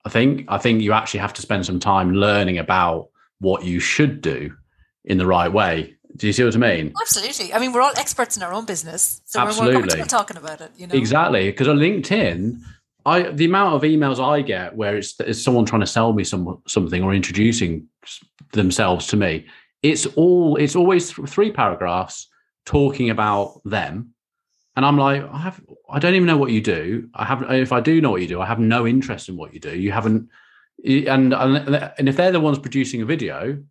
[0.06, 3.10] I think I think you actually have to spend some time learning about
[3.40, 4.56] what you should do
[5.06, 5.96] in the right way.
[6.16, 6.94] Do you see what I mean?
[6.96, 7.54] Oh, absolutely.
[7.54, 9.68] I mean, we're all experts in our own business, so Absolutely.
[9.68, 10.72] we're more comfortable talking about it.
[10.76, 11.52] You know, exactly.
[11.52, 12.60] Because on LinkedIn,
[13.08, 16.24] I the amount of emails I get where it's, it's someone trying to sell me
[16.24, 17.88] some something or introducing
[18.54, 19.48] themselves to me
[19.84, 22.28] it's all it's always three paragraphs
[22.66, 24.14] talking about them.
[24.76, 27.10] And i'm like i have i don't even know what you do.
[27.14, 29.54] I have if i do know what you do i have no interest in what
[29.54, 29.76] you do.
[29.76, 30.30] You haven't
[30.86, 33.64] and and if they're the ones producing a video,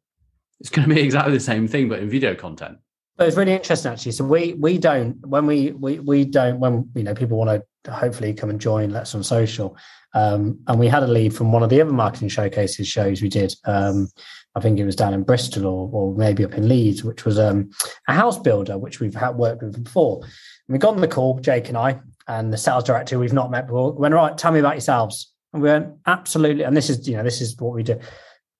[0.61, 2.78] it's going to be exactly the same thing, but in video content.
[3.17, 4.12] But it's really interesting actually.
[4.12, 7.93] So we we don't when we we we don't when you know people want to
[7.93, 9.77] hopefully come and join Let's on Social.
[10.14, 13.29] Um, and we had a lead from one of the other marketing showcases shows we
[13.29, 13.55] did.
[13.64, 14.09] Um,
[14.55, 17.39] I think it was down in Bristol or, or maybe up in Leeds, which was
[17.39, 17.71] um,
[18.09, 20.23] a house builder, which we've had worked with before.
[20.23, 23.51] And we got on the call, Jake and I, and the sales director we've not
[23.51, 23.93] met before.
[23.93, 25.33] went, right, tell me about yourselves.
[25.53, 26.64] And we went, absolutely.
[26.64, 27.99] And this is, you know, this is what we do.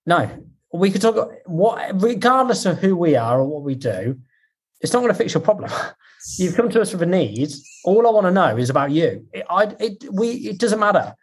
[0.05, 0.31] No,
[0.73, 4.19] we could talk what regardless of who we are or what we do,
[4.81, 5.71] it's not going to fix your problem.
[6.39, 7.53] You've come to us with a need.
[7.85, 9.27] All I want to know is about you.
[9.33, 11.15] It, I, it, we, it doesn't matter,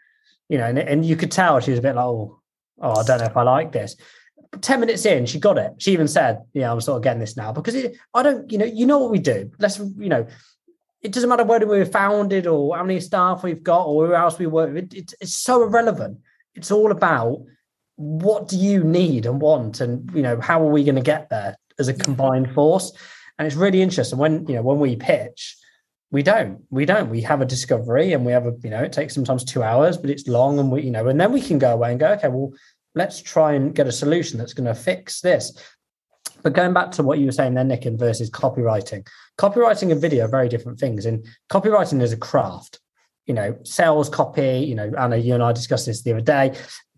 [0.50, 0.66] you know.
[0.66, 2.40] And, and you could tell she was a bit like, oh,
[2.82, 3.96] oh, I don't know if I like this.
[4.62, 5.74] 10 minutes in, she got it.
[5.78, 8.58] She even said, Yeah, I'm sort of getting this now because it, I don't, you
[8.58, 9.52] know, you know what we do.
[9.60, 10.28] Let's, you know,
[11.02, 14.14] it doesn't matter whether we were founded or how many staff we've got or who
[14.14, 14.94] else we work with.
[14.94, 16.20] It, it's so irrelevant.
[16.56, 17.44] It's all about
[17.96, 21.30] what do you need and want and, you know, how are we going to get
[21.30, 22.92] there as a combined force?
[23.38, 25.58] And it's really interesting when, you know, when we pitch,
[26.12, 28.94] we don't we don't we have a discovery and we have a you know it
[28.94, 31.58] takes sometimes two hours but it's long and we you know and then we can
[31.58, 32.54] go away and go okay well
[32.96, 35.54] let's try and get a solution that's going to fix this.
[36.42, 39.08] But going back to what you were saying there, Nick, and versus copywriting,
[39.38, 41.06] copywriting and video are very different things.
[41.06, 42.80] And copywriting is a craft.
[43.26, 44.60] You know, sales copy.
[44.60, 46.54] You know, Anna, you and I discussed this the other day.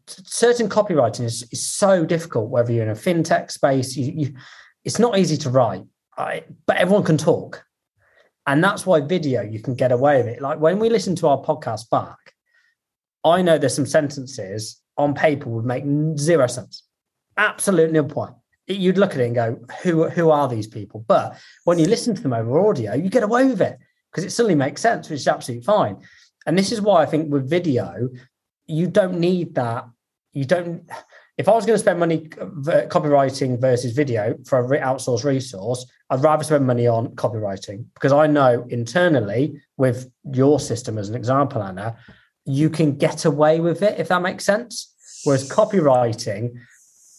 [0.07, 2.49] Certain copywriting is, is so difficult.
[2.49, 4.33] Whether you're in a fintech space, you, you,
[4.83, 5.83] it's not easy to write,
[6.17, 6.45] right?
[6.65, 7.65] but everyone can talk,
[8.47, 10.41] and that's why video you can get away with it.
[10.41, 12.17] Like when we listen to our podcast back,
[13.23, 15.83] I know there's some sentences on paper would make
[16.17, 16.83] zero sense.
[17.37, 18.33] Absolutely no point.
[18.67, 21.03] You'd look at it and go, who, who are these people?
[21.07, 23.77] But when you listen to them over audio, you get away with it
[24.11, 25.97] because it suddenly makes sense, which is absolutely fine.
[26.45, 28.09] And this is why I think with video,
[28.65, 29.87] you don't need that.
[30.33, 30.89] You don't.
[31.37, 36.23] If I was going to spend money copywriting versus video for an outsourced resource, I'd
[36.23, 41.61] rather spend money on copywriting because I know internally with your system as an example,
[41.61, 41.97] Anna,
[42.45, 44.93] you can get away with it if that makes sense.
[45.25, 46.53] Whereas copywriting,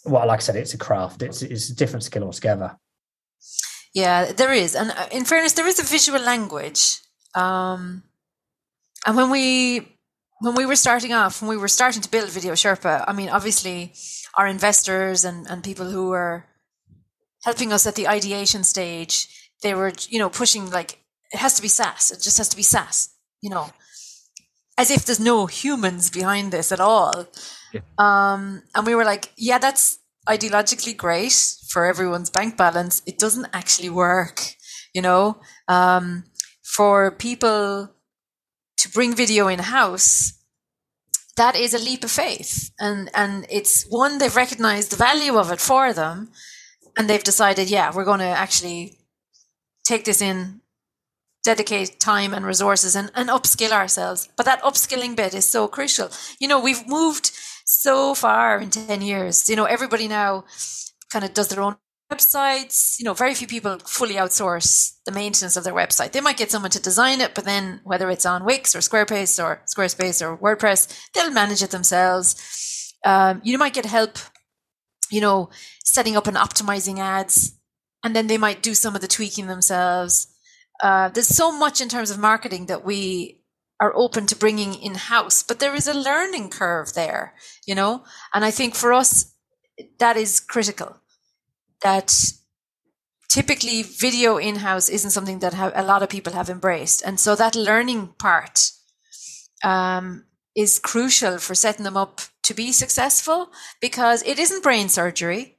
[0.04, 1.22] well, like I said, it's a craft.
[1.22, 2.78] It's it's a different skill altogether.
[3.92, 7.00] Yeah, there is, and uh, in fairness, there is a visual language.
[7.34, 8.02] Um,
[9.06, 9.95] and when we
[10.40, 13.28] when we were starting off, when we were starting to build Video Sherpa, I mean,
[13.28, 13.92] obviously,
[14.36, 16.44] our investors and and people who were
[17.44, 19.28] helping us at the ideation stage,
[19.62, 20.98] they were you know pushing like
[21.32, 22.10] it has to be SaaS.
[22.10, 23.10] It just has to be SaaS.
[23.40, 23.70] You know,
[24.78, 27.26] as if there's no humans behind this at all.
[27.72, 27.80] Yeah.
[27.98, 31.32] Um, and we were like, yeah, that's ideologically great
[31.68, 33.02] for everyone's bank balance.
[33.06, 34.54] It doesn't actually work,
[34.94, 35.40] you know.
[35.68, 36.24] Um,
[36.62, 37.95] for people
[38.86, 40.32] to bring video in house,
[41.36, 45.50] that is a leap of faith, and and it's one they've recognized the value of
[45.50, 46.30] it for them,
[46.96, 48.98] and they've decided, yeah, we're going to actually
[49.84, 50.60] take this in
[51.44, 54.28] dedicate time and resources and, and upskill ourselves.
[54.36, 56.10] But that upskilling bit is so crucial.
[56.40, 57.30] You know, we've moved
[57.64, 59.48] so far in 10 years.
[59.48, 60.44] You know, everybody now
[61.12, 61.76] kind of does their own
[62.12, 62.98] websites.
[62.98, 66.12] You know, very few people fully outsource the maintenance of their website.
[66.12, 69.42] They might get someone to design it, but then whether it's on Wix or Squarespace
[69.42, 72.94] or Squarespace or WordPress, they'll manage it themselves.
[73.04, 74.18] Um, you might get help,
[75.10, 75.50] you know,
[75.84, 77.58] setting up and optimizing ads,
[78.02, 80.28] and then they might do some of the tweaking themselves
[80.82, 83.40] uh, there's so much in terms of marketing that we
[83.80, 87.34] are open to bringing in house, but there is a learning curve there,
[87.66, 88.04] you know?
[88.32, 89.34] And I think for us,
[89.98, 90.96] that is critical.
[91.82, 92.14] That
[93.28, 97.02] typically video in house isn't something that a lot of people have embraced.
[97.04, 98.70] And so that learning part
[99.62, 100.24] um,
[100.54, 103.50] is crucial for setting them up to be successful
[103.80, 105.56] because it isn't brain surgery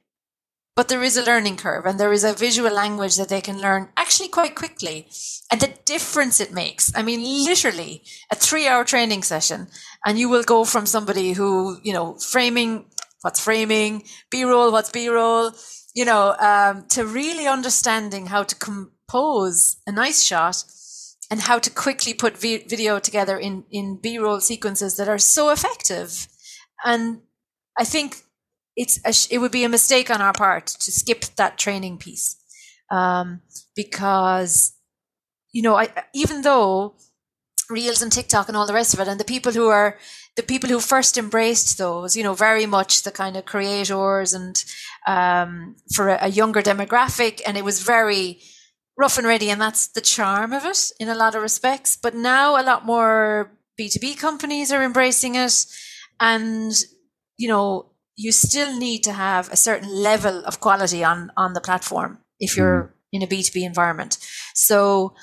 [0.74, 3.60] but there is a learning curve and there is a visual language that they can
[3.60, 5.08] learn actually quite quickly
[5.50, 9.66] and the difference it makes i mean literally a three hour training session
[10.06, 12.86] and you will go from somebody who you know framing
[13.22, 15.52] what's framing b-roll what's b-roll
[15.98, 20.56] you know um, to really understanding how to compose a nice shot
[21.30, 25.50] and how to quickly put vi- video together in in b-roll sequences that are so
[25.50, 26.28] effective.
[26.84, 27.22] And
[27.82, 28.08] i think
[28.76, 32.36] it's a, it would be a mistake on our part to skip that training piece
[32.98, 33.40] um,
[33.74, 34.54] because
[35.52, 36.94] you know I, even though
[37.70, 39.08] reels and tiktok and all the rest of it.
[39.08, 39.98] And the people who are
[40.36, 44.62] the people who first embraced those you know very much the kind of creators and
[45.06, 47.40] um, for a, a younger demographic.
[47.46, 48.40] And it was very
[48.96, 49.50] rough and ready.
[49.50, 51.96] And that's the charm of it in a lot of respects.
[51.96, 55.66] But now a lot more b2b companies are embracing it.
[56.20, 56.72] And
[57.36, 61.60] you know, you still need to have a certain level of quality on on the
[61.60, 62.90] platform if you're mm.
[63.12, 64.18] in a B2B environment.
[64.54, 65.14] So,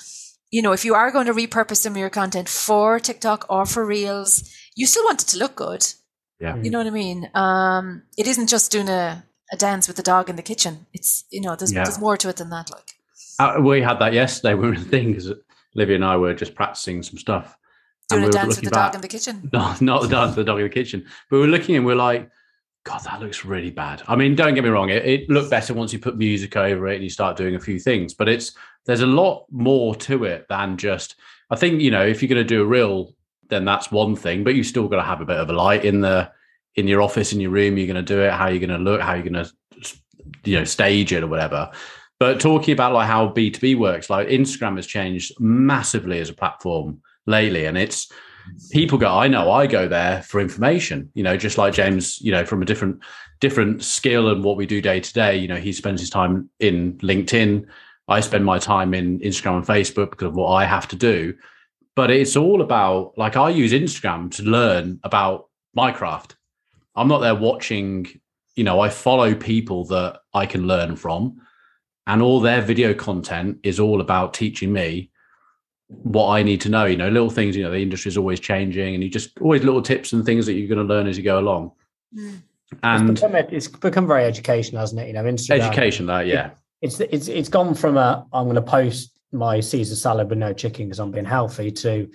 [0.56, 3.66] you know, if you are going to repurpose some of your content for TikTok or
[3.66, 5.84] for Reels, you still want it to look good.
[6.40, 6.56] Yeah.
[6.56, 7.28] You know what I mean?
[7.34, 10.86] Um, it isn't just doing a, a dance with the dog in the kitchen.
[10.94, 11.84] It's, you know, there's, yeah.
[11.84, 12.70] there's more to it than that.
[12.70, 12.94] Like,
[13.38, 14.54] uh, we had that yesterday.
[14.60, 15.30] We were in the thing because
[15.74, 17.58] Livy and I were just practicing some stuff.
[18.08, 19.50] Doing a we dance with the back, dog in the kitchen?
[19.52, 21.04] No, not the dance with the dog in the kitchen.
[21.28, 22.30] But we were looking and we we're like,
[22.84, 24.02] God, that looks really bad.
[24.08, 26.86] I mean, don't get me wrong; it, it, looked better once you put music over
[26.86, 28.14] it and you start doing a few things.
[28.14, 28.52] But it's
[28.86, 31.16] there's a lot more to it than just.
[31.50, 33.12] I think you know if you're going to do a reel,
[33.48, 34.44] then that's one thing.
[34.44, 36.30] But you still got to have a bit of a light in the
[36.74, 37.76] in your office in your room.
[37.76, 38.32] You're going to do it.
[38.32, 39.00] How you're going to look.
[39.00, 39.50] How you're going to
[40.44, 41.70] you know stage it or whatever.
[42.18, 46.30] But talking about like how B two B works, like Instagram has changed massively as
[46.30, 48.10] a platform lately, and it's
[48.70, 52.30] people go i know i go there for information you know just like james you
[52.30, 53.00] know from a different
[53.40, 56.48] different skill and what we do day to day you know he spends his time
[56.60, 57.66] in linkedin
[58.08, 61.34] i spend my time in instagram and facebook because of what i have to do
[61.94, 66.36] but it's all about like i use instagram to learn about my craft
[66.94, 68.06] i'm not there watching
[68.54, 71.40] you know i follow people that i can learn from
[72.06, 75.10] and all their video content is all about teaching me
[75.88, 76.84] what I need to know.
[76.84, 77.56] You know, little things.
[77.56, 80.46] You know, the industry is always changing, and you just always little tips and things
[80.46, 81.72] that you're going to learn as you go along.
[82.16, 82.42] Mm.
[82.82, 85.08] And it's become, it's become, very educational, hasn't it?
[85.08, 85.60] You know, Instagram.
[85.60, 86.50] Education, that yeah.
[86.82, 90.38] It, it's it's it's gone from a I'm going to post my Caesar salad with
[90.38, 92.08] no chicken because I'm being healthy to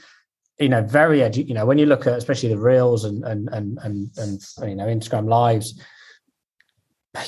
[0.59, 3.49] you know very edu- you know when you look at especially the reels and and
[3.51, 5.79] and and, and you know Instagram lives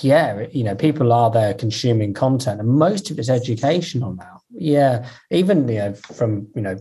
[0.02, 4.42] yeah, you know, people are there consuming content, and most of it's educational now.
[4.50, 6.78] Yeah, even you know, from you know,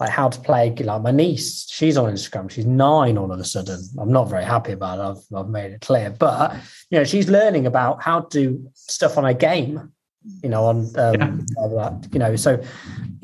[0.00, 0.74] like how to play.
[0.74, 2.50] Like my niece, she's on Instagram.
[2.50, 3.80] She's nine all of a sudden.
[3.98, 5.02] I'm not very happy about it.
[5.02, 6.56] I've I've made it clear, but
[6.90, 9.92] you know, she's learning about how to do stuff on a game.
[10.42, 11.36] You know, on um, yeah.
[11.56, 12.08] that.
[12.12, 12.62] You know, so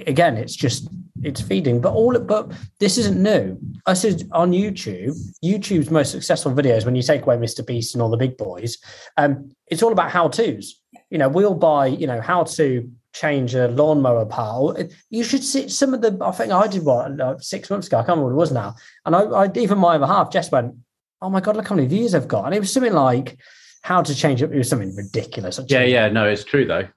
[0.07, 0.89] again, it's just
[1.23, 1.81] it's feeding.
[1.81, 3.59] But all but this isn't new.
[3.87, 5.15] I said on YouTube,
[5.45, 7.67] YouTube's most successful videos when you take away Mr.
[7.67, 8.79] Beast and all the big boys,
[9.17, 10.81] um, it's all about how tos.
[11.11, 12.91] You know, we'll buy, you know, how to
[13.21, 14.77] change a lawnmower pile.
[15.11, 16.17] You should see some of the.
[16.21, 17.99] I think I did what uh, six months ago.
[17.99, 18.75] I can't remember what it was now.
[19.05, 20.75] And I, I even my other half just went,
[21.23, 23.39] "Oh my god, look how many views I've got!" And it was something like
[23.83, 24.53] how to change it.
[24.53, 25.61] It was something ridiculous.
[25.69, 26.89] Yeah, yeah, no, it's true though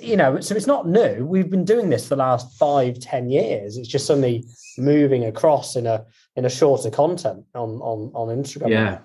[0.00, 1.24] you know, so it's not new.
[1.24, 3.76] We've been doing this for the last five, ten years.
[3.76, 4.46] It's just suddenly
[4.78, 6.06] moving across in a
[6.36, 8.70] in a shorter content on on on Instagram.
[8.70, 8.98] Yeah.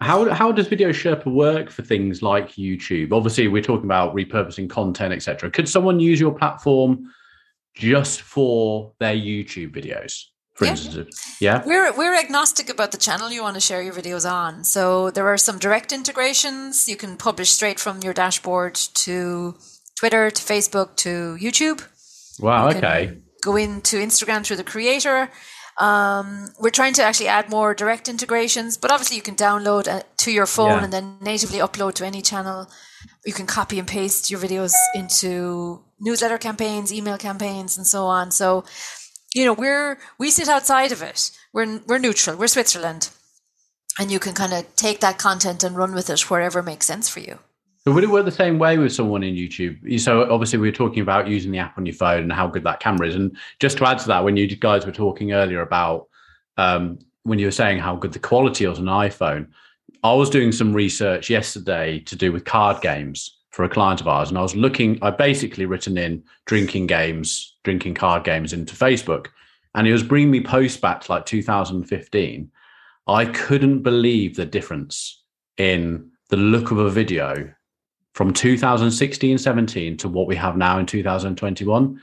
[0.00, 3.12] How how does Video Sherpa work for things like YouTube?
[3.12, 5.50] Obviously, we're talking about repurposing content, etc.
[5.50, 7.12] Could someone use your platform
[7.74, 10.24] just for their YouTube videos?
[10.54, 10.70] For yeah.
[10.72, 14.64] instance, yeah, we're we're agnostic about the channel you want to share your videos on.
[14.64, 19.56] So there are some direct integrations you can publish straight from your dashboard to
[19.96, 21.84] Twitter to Facebook to YouTube.
[22.40, 22.68] Wow.
[22.70, 23.18] okay.
[23.42, 25.30] Go into Instagram through the creator.
[25.78, 30.02] Um, we're trying to actually add more direct integrations, but obviously you can download uh,
[30.18, 30.84] to your phone yeah.
[30.84, 32.68] and then natively upload to any channel.
[33.24, 38.32] You can copy and paste your videos into newsletter campaigns, email campaigns, and so on.
[38.32, 38.64] So,
[39.34, 41.30] you know, we're we sit outside of it.
[41.52, 42.36] We're we're neutral.
[42.36, 43.10] We're Switzerland,
[44.00, 47.08] and you can kind of take that content and run with it wherever makes sense
[47.08, 47.38] for you.
[47.88, 49.98] But would it work the same way with someone in YouTube?
[49.98, 52.62] So obviously we were talking about using the app on your phone and how good
[52.64, 53.14] that camera is.
[53.14, 56.06] And just to add to that, when you guys were talking earlier about
[56.58, 59.48] um, when you were saying how good the quality was on an iPhone,
[60.04, 64.06] I was doing some research yesterday to do with card games for a client of
[64.06, 64.98] ours, and I was looking.
[65.00, 69.28] I basically written in drinking games, drinking card games into Facebook,
[69.74, 72.50] and it was bringing me posts back to like 2015.
[73.06, 75.22] I couldn't believe the difference
[75.56, 77.54] in the look of a video
[78.18, 82.00] from 2016 17 to what we have now in 2021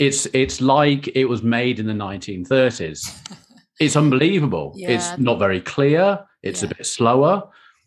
[0.00, 2.98] it's it's like it was made in the 1930s
[3.82, 4.72] it's unbelievable.
[4.76, 4.90] Yeah.
[4.90, 6.24] it's not very clear.
[6.42, 6.70] It's yeah.
[6.70, 7.42] a bit slower.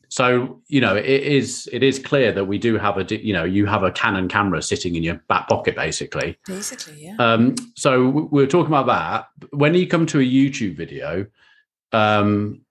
[0.09, 3.43] So you know it is it is clear that we do have a you know
[3.43, 6.37] you have a canon camera sitting in your back pocket basically.
[6.45, 7.15] Basically yeah.
[7.17, 9.49] Um so we are talking about that.
[9.51, 11.25] When you come to a youtube video
[11.91, 12.61] um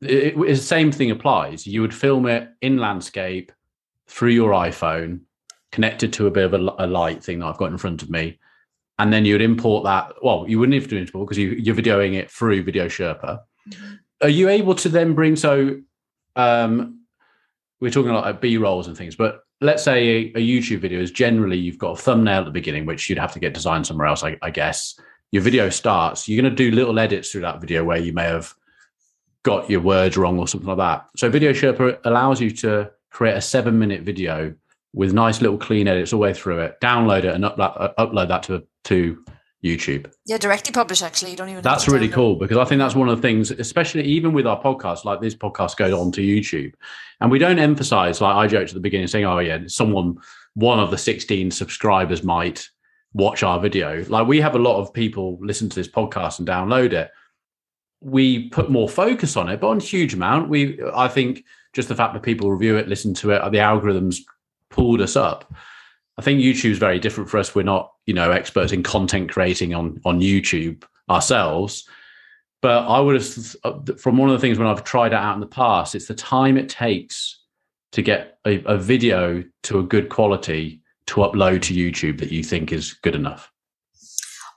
[0.00, 1.66] it, it, the same thing applies.
[1.66, 3.52] You would film it in landscape
[4.08, 5.20] through your iPhone,
[5.70, 8.10] connected to a bit of a, a, light thing that I've got in front of
[8.10, 8.38] me,
[8.98, 10.14] and then you would import that.
[10.22, 13.40] Well, you wouldn't have to import because you, you're videoing it through Video Sherpa.
[13.68, 13.94] Mm-hmm.
[14.22, 15.80] Are you able to then bring so?
[16.34, 17.02] Um,
[17.80, 21.00] we're talking about like B rolls and things, but let's say a, a, YouTube video
[21.00, 23.86] is generally you've got a thumbnail at the beginning, which you'd have to get designed
[23.86, 24.98] somewhere else, I, I guess.
[25.30, 26.28] Your video starts.
[26.28, 28.54] You're going to do little edits through that video where you may have
[29.42, 31.06] got your words wrong or something like that.
[31.16, 34.54] So Video Sherpa allows you to create a seven minute video
[34.92, 38.28] with nice little clean edits all the way through it, download it, and upload, upload
[38.28, 39.22] that to to
[39.64, 40.12] YouTube.
[40.24, 41.02] Yeah, directly publish.
[41.02, 41.62] Actually, you don't even.
[41.62, 44.60] That's really cool because I think that's one of the things, especially even with our
[44.60, 46.74] podcast, like this podcast goes on to YouTube,
[47.20, 48.20] and we don't emphasize.
[48.20, 50.16] Like I joked at the beginning, saying, "Oh yeah, someone,
[50.54, 52.68] one of the sixteen subscribers might
[53.14, 56.46] watch our video." Like we have a lot of people listen to this podcast and
[56.46, 57.10] download it.
[58.00, 61.44] We put more focus on it, but on a huge amount, we I think
[61.78, 64.18] just the fact that people review it, listen to it, the algorithms
[64.68, 65.54] pulled us up.
[66.16, 67.54] I think YouTube's very different for us.
[67.54, 71.88] We're not, you know, experts in content creating on on YouTube ourselves.
[72.62, 75.40] But I would have, from one of the things when I've tried it out in
[75.40, 77.44] the past, it's the time it takes
[77.92, 82.42] to get a, a video to a good quality to upload to YouTube that you
[82.42, 83.52] think is good enough.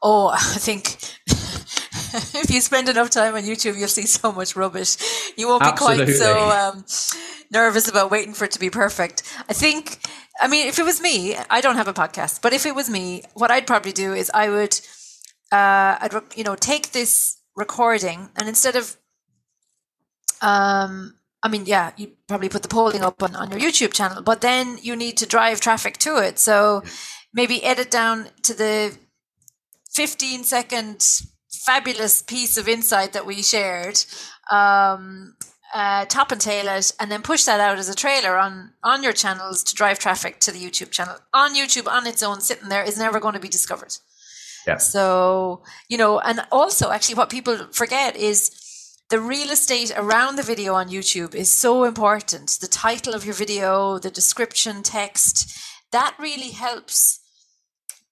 [0.01, 0.97] Oh, I think
[2.51, 4.97] you spend enough time on YouTube, you'll see so much rubbish.
[5.37, 6.05] You won't be Absolutely.
[6.05, 6.85] quite so um,
[7.51, 9.23] nervous about waiting for it to be perfect.
[9.49, 9.99] I think
[10.41, 12.89] I mean, if it was me, I don't have a podcast, but if it was
[12.89, 14.73] me, what I'd probably do is I would,
[15.51, 18.97] uh, I'd you know take this recording and instead of,
[20.41, 24.23] um, I mean, yeah, you probably put the polling up on, on your YouTube channel,
[24.23, 26.39] but then you need to drive traffic to it.
[26.39, 26.83] So
[27.33, 28.97] maybe edit down to the
[29.93, 31.21] 15 second
[31.51, 34.03] fabulous piece of insight that we shared
[34.51, 35.35] um,
[35.73, 39.03] uh, top and tail it, and then push that out as a trailer on on
[39.03, 41.15] your channels to drive traffic to the YouTube channel.
[41.33, 43.95] On YouTube, on its own, sitting there is never going to be discovered.
[44.67, 44.77] Yeah.
[44.77, 48.51] So you know, and also actually, what people forget is
[49.09, 52.57] the real estate around the video on YouTube is so important.
[52.59, 55.57] The title of your video, the description, text,
[55.91, 57.20] that really helps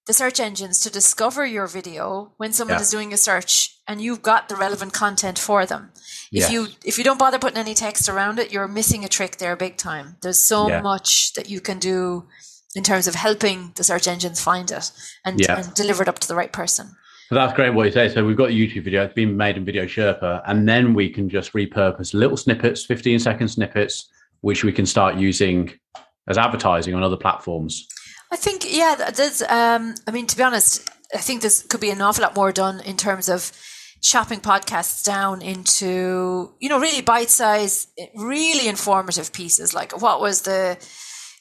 [0.10, 2.82] the search engines to discover your video when someone yeah.
[2.82, 5.91] is doing a search and you've got the relevant content for them.
[6.32, 6.49] If yeah.
[6.49, 9.55] you if you don't bother putting any text around it, you're missing a trick there
[9.55, 10.18] big time.
[10.24, 10.82] There's so yeah.
[10.82, 12.26] much that you can do
[12.74, 14.91] in terms of helping the search engines find it
[15.24, 16.88] and, and deliver it up to the right person.
[17.28, 18.10] So that's great what you say.
[18.10, 21.12] So we've got a YouTube video, it's been made in Video Sherpa, and then we
[21.12, 24.10] can just repurpose little snippets, 15 second snippets,
[24.41, 25.72] which we can start using
[26.28, 27.88] as advertising on other platforms.
[28.32, 31.89] I think, yeah, there's, um, I mean, to be honest, I think this could be
[31.89, 33.51] an awful lot more done in terms of
[34.01, 39.73] chopping podcasts down into, you know, really bite size, really informative pieces.
[39.73, 40.77] Like what was the,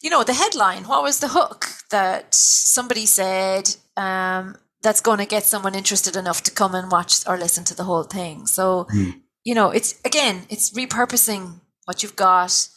[0.03, 0.85] you know, the headline?
[0.85, 6.43] What was the hook that somebody said um, that's going to get someone interested enough
[6.45, 8.47] to come and watch or listen to the whole thing?
[8.47, 9.21] So, mm.
[9.45, 12.69] you know, it's again, it's repurposing what you've got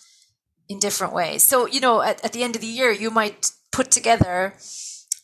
[0.68, 1.44] in different ways.
[1.44, 4.54] So, you know, at, at the end of the year, you might put together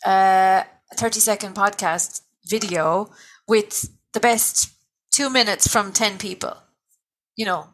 [0.05, 3.11] uh, a 30 second podcast video
[3.47, 4.69] with the best
[5.11, 6.57] two minutes from 10 people.
[7.35, 7.67] You know,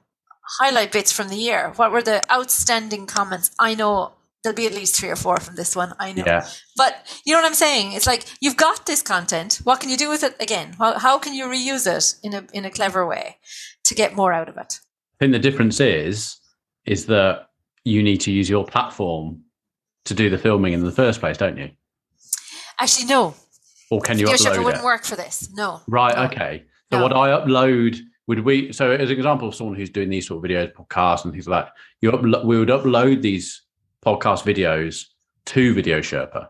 [0.60, 1.74] highlight bits from the year.
[1.76, 3.52] What were the outstanding comments?
[3.60, 4.14] I know
[4.44, 5.94] there'll be at least three or four from this one.
[6.00, 6.24] I know.
[6.26, 6.48] Yeah.
[6.76, 6.96] But
[7.26, 7.94] you know what I'm saying?
[7.94, 9.62] It's like you've got this content.
[9.64, 10.76] What can you do with it again?
[10.78, 13.38] How, how can you reuse it in a in a clever way
[13.86, 14.80] to get more out of it?
[15.20, 16.38] I think the difference is
[16.86, 17.48] is that
[17.86, 19.43] you need to use your platform
[20.06, 21.70] to do the filming in the first place, don't you?
[22.80, 23.36] Actually, no.
[23.91, 24.64] Or can you upload it?
[24.64, 25.49] wouldn't work for this.
[25.54, 25.82] No.
[25.88, 26.16] Right.
[26.16, 26.24] No.
[26.24, 26.64] Okay.
[26.91, 27.04] So no.
[27.04, 28.72] what I upload would we?
[28.72, 31.47] So as an example of someone who's doing these sort of videos, podcasts, and things
[31.47, 33.62] like that, you uplo- we would upload these
[34.04, 35.06] podcast videos
[35.45, 36.49] to Video Sherpa.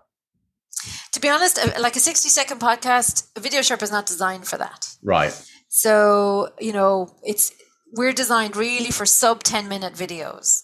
[1.13, 4.95] To be honest, uh, like a sixty-second podcast, Video Sherpa is not designed for that.
[5.01, 5.33] Right.
[5.69, 7.51] So you know, it's
[7.93, 10.61] we're designed really for sub ten-minute videos.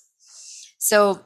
[0.77, 1.21] So,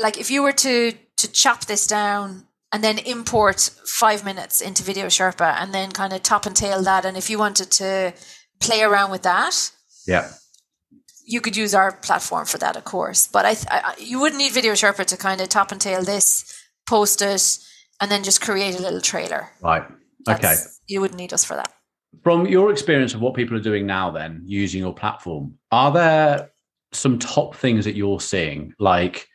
[0.00, 0.92] like, if you were to
[1.24, 6.12] to chop this down and then import five minutes into Video Sherpa and then kind
[6.12, 7.04] of top and tail that.
[7.04, 8.12] And if you wanted to
[8.60, 9.72] play around with that,
[10.06, 10.32] yeah,
[11.26, 13.28] you could use our platform for that, of course.
[13.32, 16.54] But I, I you wouldn't need Video Sherpa to kind of top and tail this,
[16.86, 17.58] post it,
[18.00, 19.48] and then just create a little trailer.
[19.62, 19.84] Right.
[20.26, 20.56] That's, okay.
[20.86, 21.72] You wouldn't need us for that.
[22.22, 26.50] From your experience of what people are doing now, then using your platform, are there
[26.92, 29.26] some top things that you're seeing, like?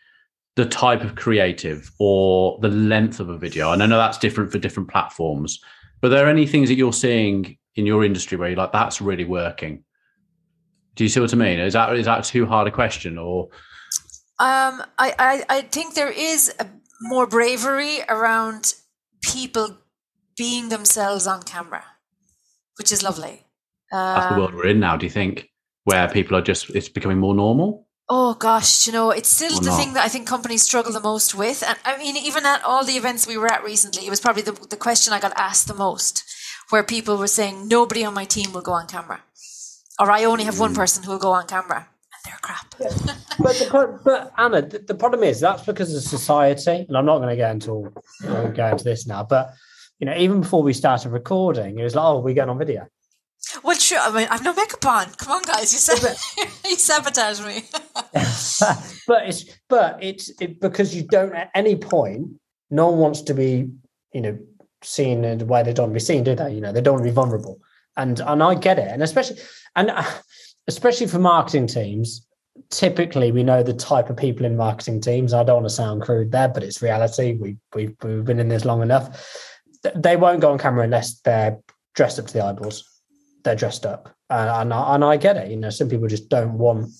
[0.60, 3.72] The type of creative or the length of a video?
[3.72, 5.60] And I know that's different for different platforms,
[6.02, 9.00] but are there any things that you're seeing in your industry where you're like, that's
[9.00, 9.86] really working?
[10.96, 11.60] Do you see what I mean?
[11.60, 13.46] Is that is that too hard a question or?
[14.40, 16.54] Um, I, I, I think there is
[17.02, 18.74] more bravery around
[19.22, 19.78] people
[20.38, 21.86] being themselves on camera,
[22.78, 23.46] which is lovely.
[23.92, 24.98] Um, That's the world we're in now.
[24.98, 25.50] Do you think
[25.86, 27.88] where people are just it's becoming more normal?
[28.12, 29.78] Oh gosh, you know, it's still the no.
[29.78, 31.62] thing that I think companies struggle the most with.
[31.62, 34.42] And I mean, even at all the events we were at recently, it was probably
[34.42, 36.24] the, the question I got asked the most,
[36.70, 39.22] where people were saying, nobody on my team will go on camera.
[40.00, 40.78] or I only have one mm.
[40.78, 42.74] person who will go on camera and they're crap.
[42.80, 43.14] Yeah.
[43.40, 47.20] but, the, but Anna, the, the, problem is that's because of society, and I'm not
[47.20, 49.24] going to go into go into this now.
[49.24, 49.54] But
[50.00, 52.88] you know, even before we started recording, it was like, "Oh, we're going on video."
[53.64, 54.00] Well, sure.
[54.00, 55.06] I mean, I've no makeup on.
[55.14, 55.74] Come on, guys.
[55.74, 56.16] You said
[56.66, 57.64] you sabotage me.
[59.08, 62.30] but it's but it's it, because you don't at any point.
[62.70, 63.70] No one wants to be,
[64.14, 64.38] you know,
[64.84, 66.54] seen in the way they don't want to be seen, do they?
[66.54, 67.60] You know, they don't want to be vulnerable,
[67.98, 69.38] and and I get it, and especially
[69.76, 70.04] and uh,
[70.68, 72.26] especially for marketing teams.
[72.72, 75.34] Typically, we know the type of people in marketing teams.
[75.34, 77.38] I don't want to sound crude there, but it's reality.
[77.40, 79.50] We we we've been in this long enough.
[79.96, 81.58] They won't go on camera unless they're
[81.96, 82.89] dressed up to the eyeballs
[83.44, 85.50] they're dressed up, uh, and I, and I get it.
[85.50, 86.92] You know, some people just don't want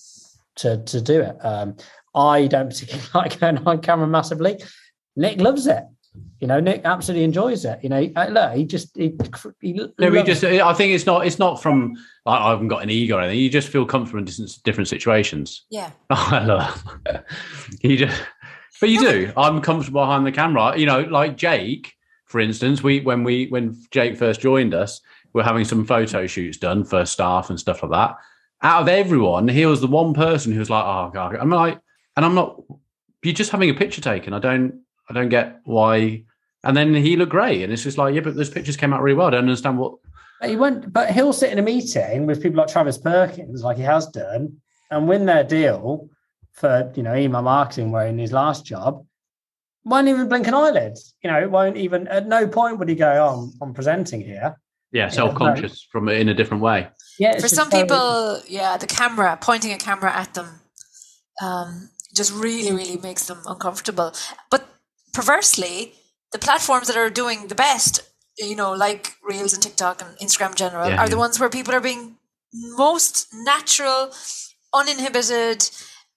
[0.58, 1.38] to to do it.
[1.42, 1.76] Um,
[2.16, 4.62] I don't particularly like going on camera massively.
[5.16, 5.84] Nick loves it.
[6.40, 7.80] You know, Nick absolutely enjoys it.
[7.84, 9.14] You know, look, he just he,
[9.62, 10.44] he no, he just.
[10.44, 11.28] I think it's not.
[11.28, 11.96] It's not from.
[12.26, 13.40] I, haven't got an ego or anything.
[13.40, 15.66] You just feel comfortable in different, different situations.
[15.72, 15.92] Yeah.
[16.10, 16.84] I love.
[17.82, 18.22] you just,
[18.80, 19.34] but you do.
[19.36, 20.78] I'm comfortable behind the camera.
[20.78, 21.94] You know, like Jake,
[22.26, 22.82] for instance.
[22.82, 25.02] We when we when Jake first joined us,
[25.34, 28.18] we're having some photo shoots done for staff and stuff like that.
[28.62, 31.80] Out of everyone, he was the one person who was like, "Oh God," I'm like,
[32.18, 32.62] and I'm not.
[33.24, 34.34] You're just having a picture taken.
[34.34, 34.82] I don't.
[35.10, 36.24] I don't get why.
[36.64, 39.02] And then he looked great, and it's just like, yeah, but those pictures came out
[39.02, 39.28] really well.
[39.28, 39.94] I don't understand what.
[40.44, 43.84] He went, but he'll sit in a meeting with people like Travis Perkins, like he
[43.84, 44.58] has done,
[44.92, 46.10] and win their deal
[46.52, 49.06] for you know email marketing, where in his last job,
[49.86, 50.98] won't even blink an eyelid.
[51.24, 52.08] You know, it won't even.
[52.08, 54.58] At no point would he go, "Oh, I'm, I'm presenting here."
[54.92, 56.88] Yeah, self-conscious yeah, from in a different way.
[57.20, 60.62] Yeah, for some people, yeah, the camera pointing a camera at them
[61.42, 64.14] um, just really, really makes them uncomfortable.
[64.50, 64.68] But
[65.14, 65.94] perversely,
[66.32, 68.02] the platforms that are doing the best,
[68.38, 71.10] you know, like Reels and TikTok and Instagram in general, yeah, are yeah.
[71.10, 72.18] the ones where people are being
[72.54, 74.12] most natural,
[74.74, 75.70] uninhibited,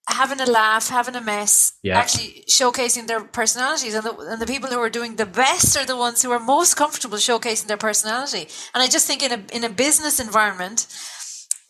[0.09, 1.99] having a laugh, having a mess, yeah.
[1.99, 3.95] actually showcasing their personalities.
[3.95, 6.41] And the, and the people who are doing the best are the ones who are
[6.41, 8.49] most comfortable showcasing their personality.
[8.75, 10.87] And I just think in a, in a business environment,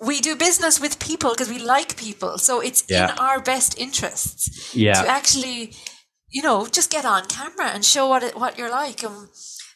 [0.01, 2.39] we do business with people because we like people.
[2.39, 3.12] So it's yeah.
[3.12, 4.95] in our best interests yeah.
[4.95, 5.74] to actually,
[6.28, 9.05] you know, just get on camera and show what it, what you're like.
[9.05, 9.28] Um,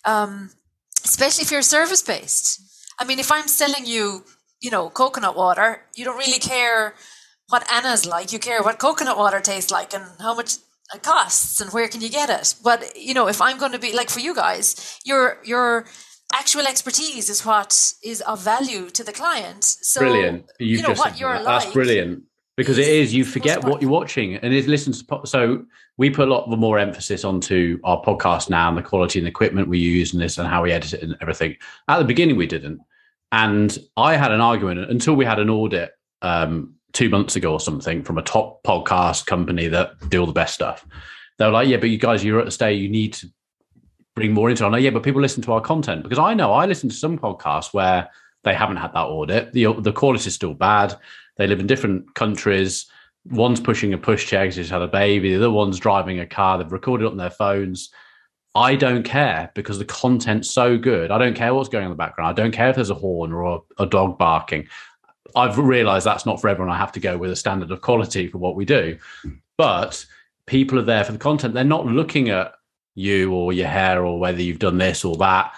[0.05, 0.51] um,
[1.05, 2.61] especially if you're service based.
[2.99, 4.25] I mean, if I'm selling you,
[4.61, 6.95] you know, coconut water, you don't really care
[7.49, 8.33] what Anna's like.
[8.33, 10.55] You care what coconut water tastes like and how much
[10.95, 12.55] it costs and where can you get it.
[12.63, 15.87] But you know, if I'm going to be like for you guys, your your
[16.33, 19.65] actual expertise is what is of value to the client.
[19.65, 20.51] So brilliant.
[20.59, 21.45] You've you know what you're that.
[21.45, 21.63] like.
[21.63, 22.25] That's brilliant
[22.57, 25.65] because it is you forget what you're watching and it listens to so
[25.99, 29.31] we put a lot more emphasis onto our podcast now and the quality and the
[29.31, 31.55] equipment we use and this and how we edit it and everything
[31.89, 32.81] at the beginning we didn't
[33.33, 35.93] and i had an argument until we had an audit
[36.23, 40.33] um, two months ago or something from a top podcast company that do all the
[40.33, 40.87] best stuff.
[41.39, 43.29] They were like, yeah, but you guys, you're at a stage you need to
[44.15, 44.69] bring more into it.
[44.69, 46.95] I know, yeah, but people listen to our content because I know I listen to
[46.95, 48.09] some podcasts where
[48.45, 49.53] they haven't had that audit.
[49.53, 50.97] The the quality is still bad.
[51.37, 52.87] They live in different countries.
[53.27, 55.33] One's pushing a pushchair because he's had a baby.
[55.33, 56.57] The other one's driving a car.
[56.57, 57.91] They've recorded on their phones.
[58.55, 61.11] I don't care because the content's so good.
[61.11, 62.31] I don't care what's going on in the background.
[62.31, 63.43] I don't care if there's a horn or
[63.79, 64.69] a, a dog barking.
[65.35, 66.73] I've realized that's not for everyone.
[66.73, 68.99] I have to go with a standard of quality for what we do.
[69.57, 70.05] But
[70.47, 71.55] people are there for the content.
[71.55, 72.55] They're not looking at
[72.95, 75.55] you or your hair or whether you've done this or that.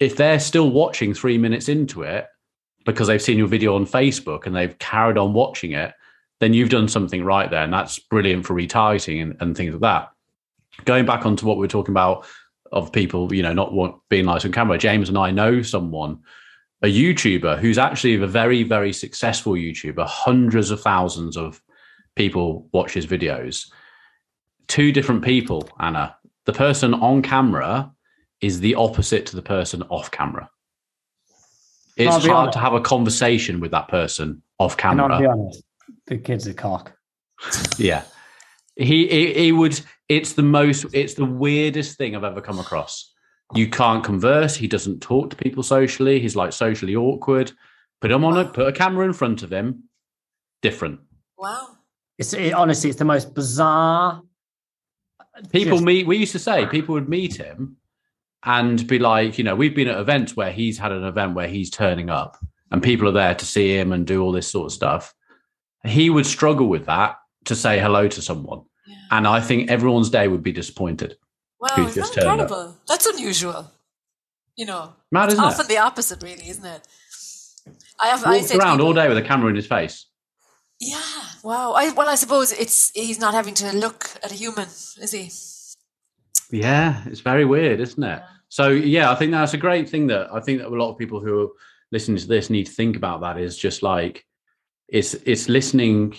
[0.00, 2.26] If they're still watching three minutes into it
[2.84, 5.94] because they've seen your video on Facebook and they've carried on watching it,
[6.40, 7.62] then you've done something right there.
[7.62, 10.10] And that's brilliant for retargeting and, and things like that.
[10.84, 12.26] Going back onto what we are talking about
[12.72, 16.20] of people, you know, not want, being nice on camera, James and I know someone
[16.84, 21.62] a YouTuber who's actually a very, very successful YouTuber, hundreds of thousands of
[22.14, 23.70] people watch his videos.
[24.68, 26.14] Two different people, Anna.
[26.44, 27.90] The person on camera
[28.42, 30.50] is the opposite to the person off camera.
[31.96, 32.52] It's hard honest.
[32.52, 35.14] to have a conversation with that person off camera.
[35.14, 35.62] I'll be honest,
[36.06, 36.92] the kid's a cock.
[37.78, 38.02] yeah.
[38.76, 43.13] He, he he would it's the most it's the weirdest thing I've ever come across
[43.52, 44.56] you can't converse.
[44.56, 46.20] He doesn't talk to people socially.
[46.20, 47.52] He's like socially awkward.
[48.00, 49.84] Put him on a put a camera in front of him.
[50.62, 51.00] Different.
[51.36, 51.76] Wow.
[52.18, 54.22] It's it, honestly, it's the most bizarre.
[55.50, 55.84] People just...
[55.84, 56.06] meet.
[56.06, 57.76] We used to say people would meet him
[58.44, 61.48] and be like, you know, we've been at events where he's had an event where
[61.48, 62.36] he's turning up
[62.70, 65.14] and people are there to see him and do all this sort of stuff.
[65.84, 67.16] He would struggle with that
[67.46, 68.62] to say hello to someone.
[68.86, 68.96] Yeah.
[69.12, 71.16] And I think everyone's day would be disappointed.
[71.64, 72.54] Wow, that's incredible.
[72.54, 72.86] Up.
[72.86, 73.70] That's unusual.
[74.54, 75.68] You know, Mad, it's often it?
[75.68, 76.86] the opposite, really, isn't it?
[78.00, 80.06] I have walks I around people, all day with a camera in his face.
[80.78, 81.00] Yeah.
[81.42, 81.72] Wow.
[81.72, 85.30] I, well, I suppose it's he's not having to look at a human, is he?
[86.54, 88.06] Yeah, it's very weird, isn't it?
[88.06, 88.26] Yeah.
[88.48, 90.98] So yeah, I think that's a great thing that I think that a lot of
[90.98, 91.48] people who are
[91.92, 93.22] listening to this need to think about.
[93.22, 94.24] That is just like
[94.88, 96.14] it's it's listening.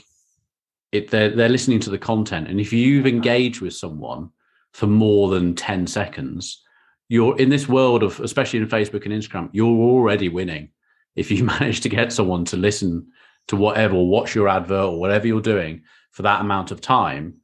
[0.92, 3.16] It they're they're listening to the content, and if you've uh-huh.
[3.16, 4.32] engaged with someone
[4.76, 6.62] for more than ten seconds,
[7.08, 10.70] you're in this world of especially in Facebook and Instagram, you're already winning
[11.16, 13.08] if you manage to get someone to listen
[13.48, 17.36] to whatever, watch your advert or whatever you're doing for that amount of time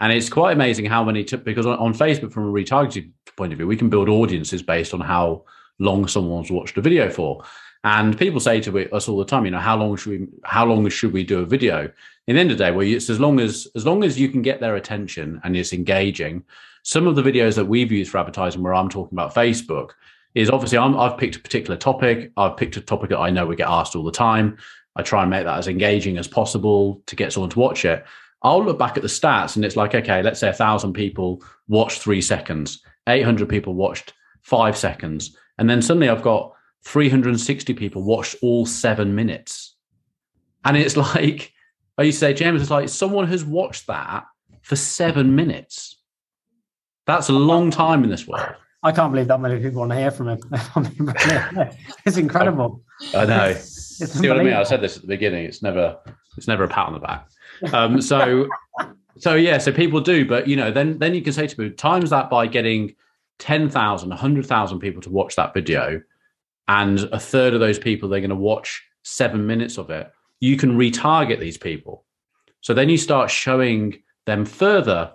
[0.00, 3.52] and it's quite amazing how many, t- because on, on, Facebook, from a retargeting point
[3.52, 5.44] of view, we can build audiences based on how
[5.78, 7.44] long someone's watched a video for.
[7.84, 10.64] And people say to us all the time, you know, how long should we, how
[10.64, 11.90] long should we do a video?
[12.26, 14.30] In the end of the day, well, it's as long as, as long as you
[14.30, 16.44] can get their attention and it's engaging.
[16.82, 19.90] Some of the videos that we've used for advertising, where I'm talking about Facebook,
[20.34, 22.32] is obviously i have picked a particular topic.
[22.36, 24.58] I've picked a topic that I know we get asked all the time.
[24.96, 28.04] I try and make that as engaging as possible to get someone to watch it.
[28.42, 31.42] I'll look back at the stats and it's like, okay, let's say a thousand people
[31.68, 35.36] watched three seconds, 800 people watched five seconds.
[35.58, 36.54] And then suddenly I've got
[36.84, 39.76] 360 people watched all seven minutes.
[40.64, 41.52] And it's like,
[41.98, 44.24] I used to say, James, it's like someone has watched that
[44.62, 45.99] for seven minutes.
[47.10, 48.54] That's a long time in this world.
[48.84, 50.38] I can't believe that many people want to hear from him.
[52.06, 52.84] it's incredible.
[53.12, 53.52] I know.
[53.54, 54.52] See what I mean?
[54.52, 55.44] I said this at the beginning.
[55.44, 55.98] It's never,
[56.36, 57.28] it's never a pat on the back.
[57.72, 58.48] Um, so,
[59.18, 61.76] so yeah, so people do, but you know, then then you can say to people,
[61.76, 62.94] times that by getting
[63.40, 66.00] 10,000, 100,000 people to watch that video,
[66.68, 70.12] and a third of those people they're going to watch seven minutes of it.
[70.38, 72.04] You can retarget these people.
[72.60, 75.12] So then you start showing them further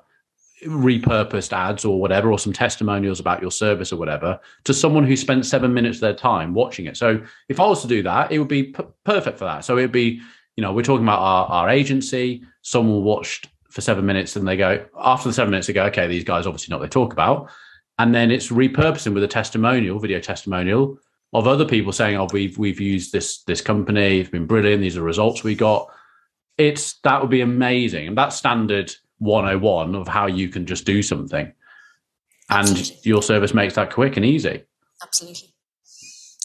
[0.66, 5.16] repurposed ads or whatever, or some testimonials about your service or whatever to someone who
[5.16, 6.96] spent seven minutes of their time watching it.
[6.96, 9.66] So if I was to do that, it would be p- perfect for that.
[9.66, 10.22] So it would be
[10.56, 12.44] you know, we're talking about our, our agency.
[12.62, 16.08] Someone watched for seven minutes and they go, after the seven minutes, they go, okay,
[16.08, 17.50] these guys obviously know what they talk about.
[18.00, 20.98] And then it's repurposing with a testimonial, video testimonial
[21.34, 24.20] of other people saying, oh, we've, we've used this, this company.
[24.20, 24.82] It's been brilliant.
[24.82, 25.90] These are the results we got.
[26.58, 28.08] It's, that would be amazing.
[28.08, 28.96] And that's standard
[29.26, 31.52] 101 of how you can just do something.
[32.50, 32.96] Absolutely.
[32.96, 34.64] And your service makes that quick and easy.
[35.02, 35.50] Absolutely.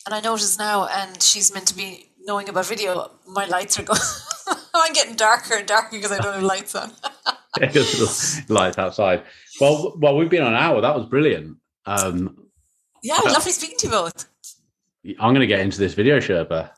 [0.06, 3.82] And I notice now, and she's meant to be knowing about video, my lights are
[3.82, 4.00] going.
[4.74, 6.90] I'm getting darker and darker because I don't have lights on.
[8.48, 9.22] lights outside.
[9.60, 10.80] Well, well, we've been on an hour.
[10.80, 11.58] That was brilliant.
[11.86, 12.46] Um,
[13.02, 14.26] yeah, uh, lovely speaking to you both.
[15.18, 16.70] I'm going to get into this video Sherpa.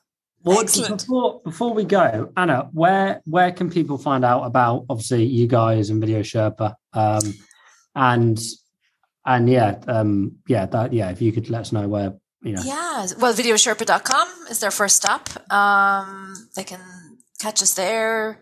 [0.45, 5.47] Well, before before we go, Anna, where where can people find out about obviously you
[5.47, 7.35] guys and Video Sherpa, um,
[7.95, 8.41] and
[9.25, 12.63] and yeah, um, yeah, that yeah, if you could let us know where you know.
[12.65, 15.29] Yeah, well, videosherpa.com is their first stop.
[15.53, 16.81] Um, they can
[17.41, 18.41] catch us there.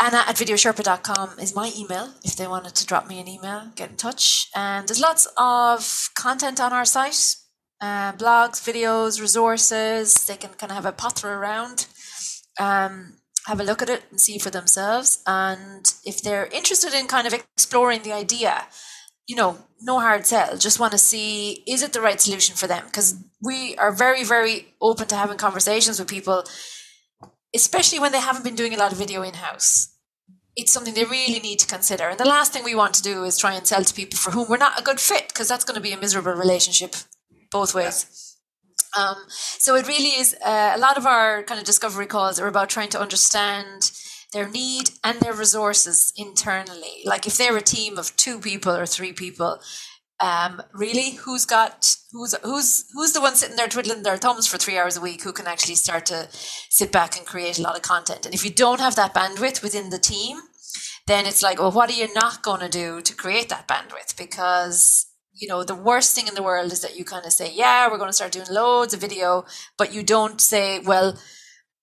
[0.00, 2.14] Anna at videosherpa.com is my email.
[2.24, 4.48] If they wanted to drop me an email, get in touch.
[4.54, 7.36] And there's lots of content on our site
[7.84, 10.06] uh, blogs, videos, resources.
[10.26, 11.86] They can kind of have a potter around,
[12.58, 12.92] um,
[13.46, 15.22] have a look at it and see for themselves.
[15.26, 18.52] And if they're interested in kind of exploring the idea,
[19.26, 20.56] you know, no hard sell.
[20.56, 22.84] Just want to see is it the right solution for them?
[22.86, 26.44] Because we are very, very open to having conversations with people,
[27.54, 29.90] especially when they haven't been doing a lot of video in house.
[30.56, 32.08] It's something they really need to consider.
[32.08, 34.30] And the last thing we want to do is try and sell to people for
[34.30, 36.94] whom we're not a good fit, because that's going to be a miserable relationship
[37.54, 37.96] both ways.
[38.98, 42.48] Um, so it really is uh, a lot of our kind of discovery calls are
[42.48, 43.90] about trying to understand
[44.32, 46.96] their need and their resources internally.
[47.04, 49.60] Like if they're a team of two people or three people,
[50.20, 54.58] um, really, who's got who's who's who's the one sitting there twiddling their thumbs for
[54.58, 56.28] three hours a week who can actually start to
[56.70, 58.24] sit back and create a lot of content?
[58.24, 60.38] And if you don't have that bandwidth within the team,
[61.06, 64.16] then it's like, well, what are you not going to do to create that bandwidth?
[64.16, 65.06] Because
[65.44, 67.86] you know the worst thing in the world is that you kind of say, yeah,
[67.90, 69.44] we're going to start doing loads of video,
[69.76, 71.18] but you don't say, well,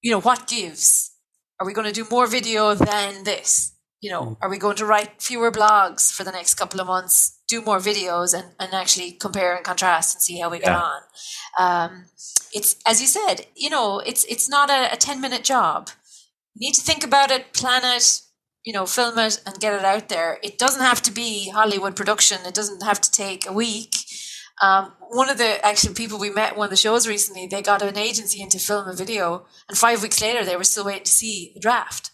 [0.02, 1.12] you know, what gives?
[1.60, 3.74] Are we going to do more video than this?
[4.00, 4.38] You know, mm.
[4.42, 7.78] are we going to write fewer blogs for the next couple of months, do more
[7.78, 10.66] videos and, and actually compare and contrast and see how we yeah.
[10.66, 11.02] get on?
[11.60, 12.06] Um,
[12.52, 15.92] it's, as you said, you know, it's, it's not a, a 10 minute job.
[16.56, 18.22] You need to think about it, plan it,
[18.64, 20.40] you know, film it and get it out there.
[20.44, 22.40] It doesn't have to be Hollywood production.
[22.46, 23.96] It doesn't have to take a week.
[24.62, 27.82] Um, one of the actual people we met one of the shows recently, they got
[27.82, 31.04] an agency in to film a video, and five weeks later they were still waiting
[31.04, 32.12] to see the draft.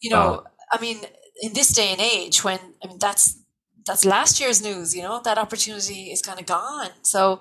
[0.00, 0.98] You know, I mean,
[1.40, 3.42] in this day and age, when I mean that's
[3.86, 4.94] that's last year's news.
[4.94, 6.90] You know, that opportunity is kind of gone.
[7.02, 7.40] So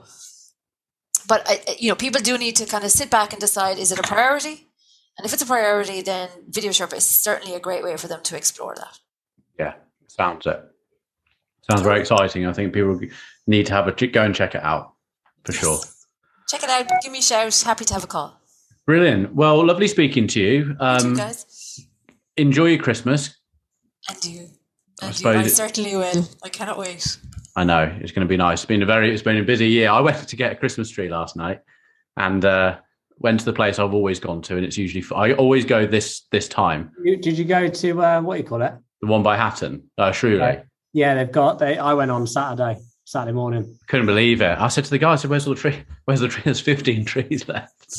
[1.27, 3.91] but I, you know, people do need to kind of sit back and decide: is
[3.91, 4.66] it a priority?
[5.17, 8.21] And if it's a priority, then Video VideoSherpa is certainly a great way for them
[8.23, 8.99] to explore that.
[9.57, 9.73] Yeah,
[10.07, 10.63] sounds it.
[11.69, 12.45] Sounds very exciting.
[12.45, 12.99] I think people
[13.47, 14.93] need to have a go and check it out
[15.43, 15.61] for yes.
[15.61, 15.79] sure.
[16.47, 16.89] Check it out.
[17.01, 17.59] Give me a shout.
[17.65, 18.39] Happy to have a call.
[18.85, 19.35] Brilliant.
[19.35, 20.75] Well, lovely speaking to you.
[20.79, 21.85] Um, you guys.
[22.37, 23.35] Enjoy your Christmas.
[24.07, 24.39] And you.
[25.01, 25.41] And I, suppose you.
[25.41, 26.25] I certainly will.
[26.43, 27.17] I cannot wait.
[27.57, 28.59] I know it's going to be nice.
[28.59, 29.89] It's been a very, it's been a busy year.
[29.89, 31.61] I went to get a Christmas tree last night,
[32.15, 32.77] and uh,
[33.19, 36.21] went to the place I've always gone to, and it's usually I always go this
[36.31, 36.91] this time.
[37.03, 38.73] Did you go to uh, what do you call it?
[39.01, 40.63] The one by Hatton, uh, Shrewley.
[40.93, 41.59] Yeah, they've got.
[41.59, 42.77] They I went on Saturday.
[43.05, 43.79] Saturday morning.
[43.87, 44.57] Couldn't believe it.
[44.59, 45.83] I said to the guy, I said, "Where's all the tree?
[46.05, 46.41] Where's the tree?
[46.43, 47.95] There's 15 trees left."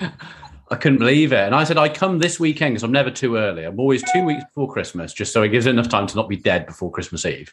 [0.70, 3.36] I couldn't believe it, and I said, "I come this weekend because I'm never too
[3.36, 3.64] early.
[3.64, 6.36] I'm always two weeks before Christmas, just so it gives enough time to not be
[6.36, 7.52] dead before Christmas Eve."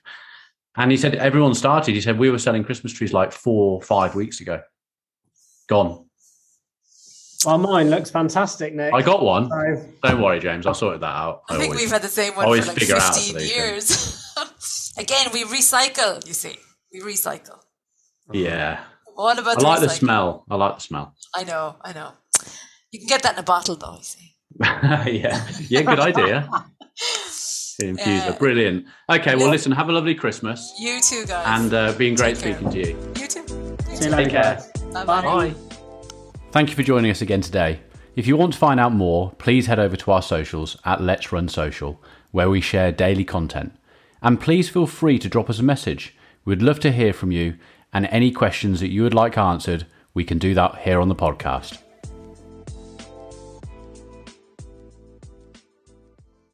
[0.77, 4.15] And he said, "Everyone started." He said, "We were selling Christmas trees like four, five
[4.15, 4.61] weeks ago.
[5.67, 6.05] Gone."
[7.46, 8.94] Well, mine looks fantastic, Nick.
[8.94, 9.50] I got one.
[9.50, 9.86] So...
[10.04, 10.68] Don't worry, James.
[10.68, 11.44] I sorted that out.
[11.50, 14.34] I, I think always, we've had the same one for like 15 years.
[14.98, 16.56] Again, we recycle, you see.
[16.94, 17.60] We recycle.
[18.32, 18.84] Yeah.
[19.16, 20.46] What about I like the smell.
[20.50, 21.16] I like the smell.
[21.36, 22.12] I know, I know.
[22.92, 24.36] You can get that in a bottle though, you see.
[24.60, 25.48] yeah.
[25.70, 26.50] Yeah, good idea.
[27.80, 28.28] The infuser.
[28.28, 28.86] Uh, Brilliant.
[29.10, 30.72] Okay, well, listen, have a lovely Christmas.
[30.78, 31.62] You too, guys.
[31.62, 32.84] And uh, been great Take speaking care.
[32.84, 33.14] to you.
[33.18, 33.78] You too.
[33.89, 34.72] You See you later, guys.
[34.94, 35.06] Bye.
[35.06, 35.56] Bye.
[36.52, 37.80] Thank you for joining us again today.
[38.18, 41.32] If you want to find out more, please head over to our socials at Let's
[41.32, 43.74] Run Social, where we share daily content.
[44.22, 46.14] And please feel free to drop us a message.
[46.43, 47.56] We'd love to hear from you,
[47.93, 51.16] and any questions that you would like answered, we can do that here on the
[51.16, 51.78] podcast.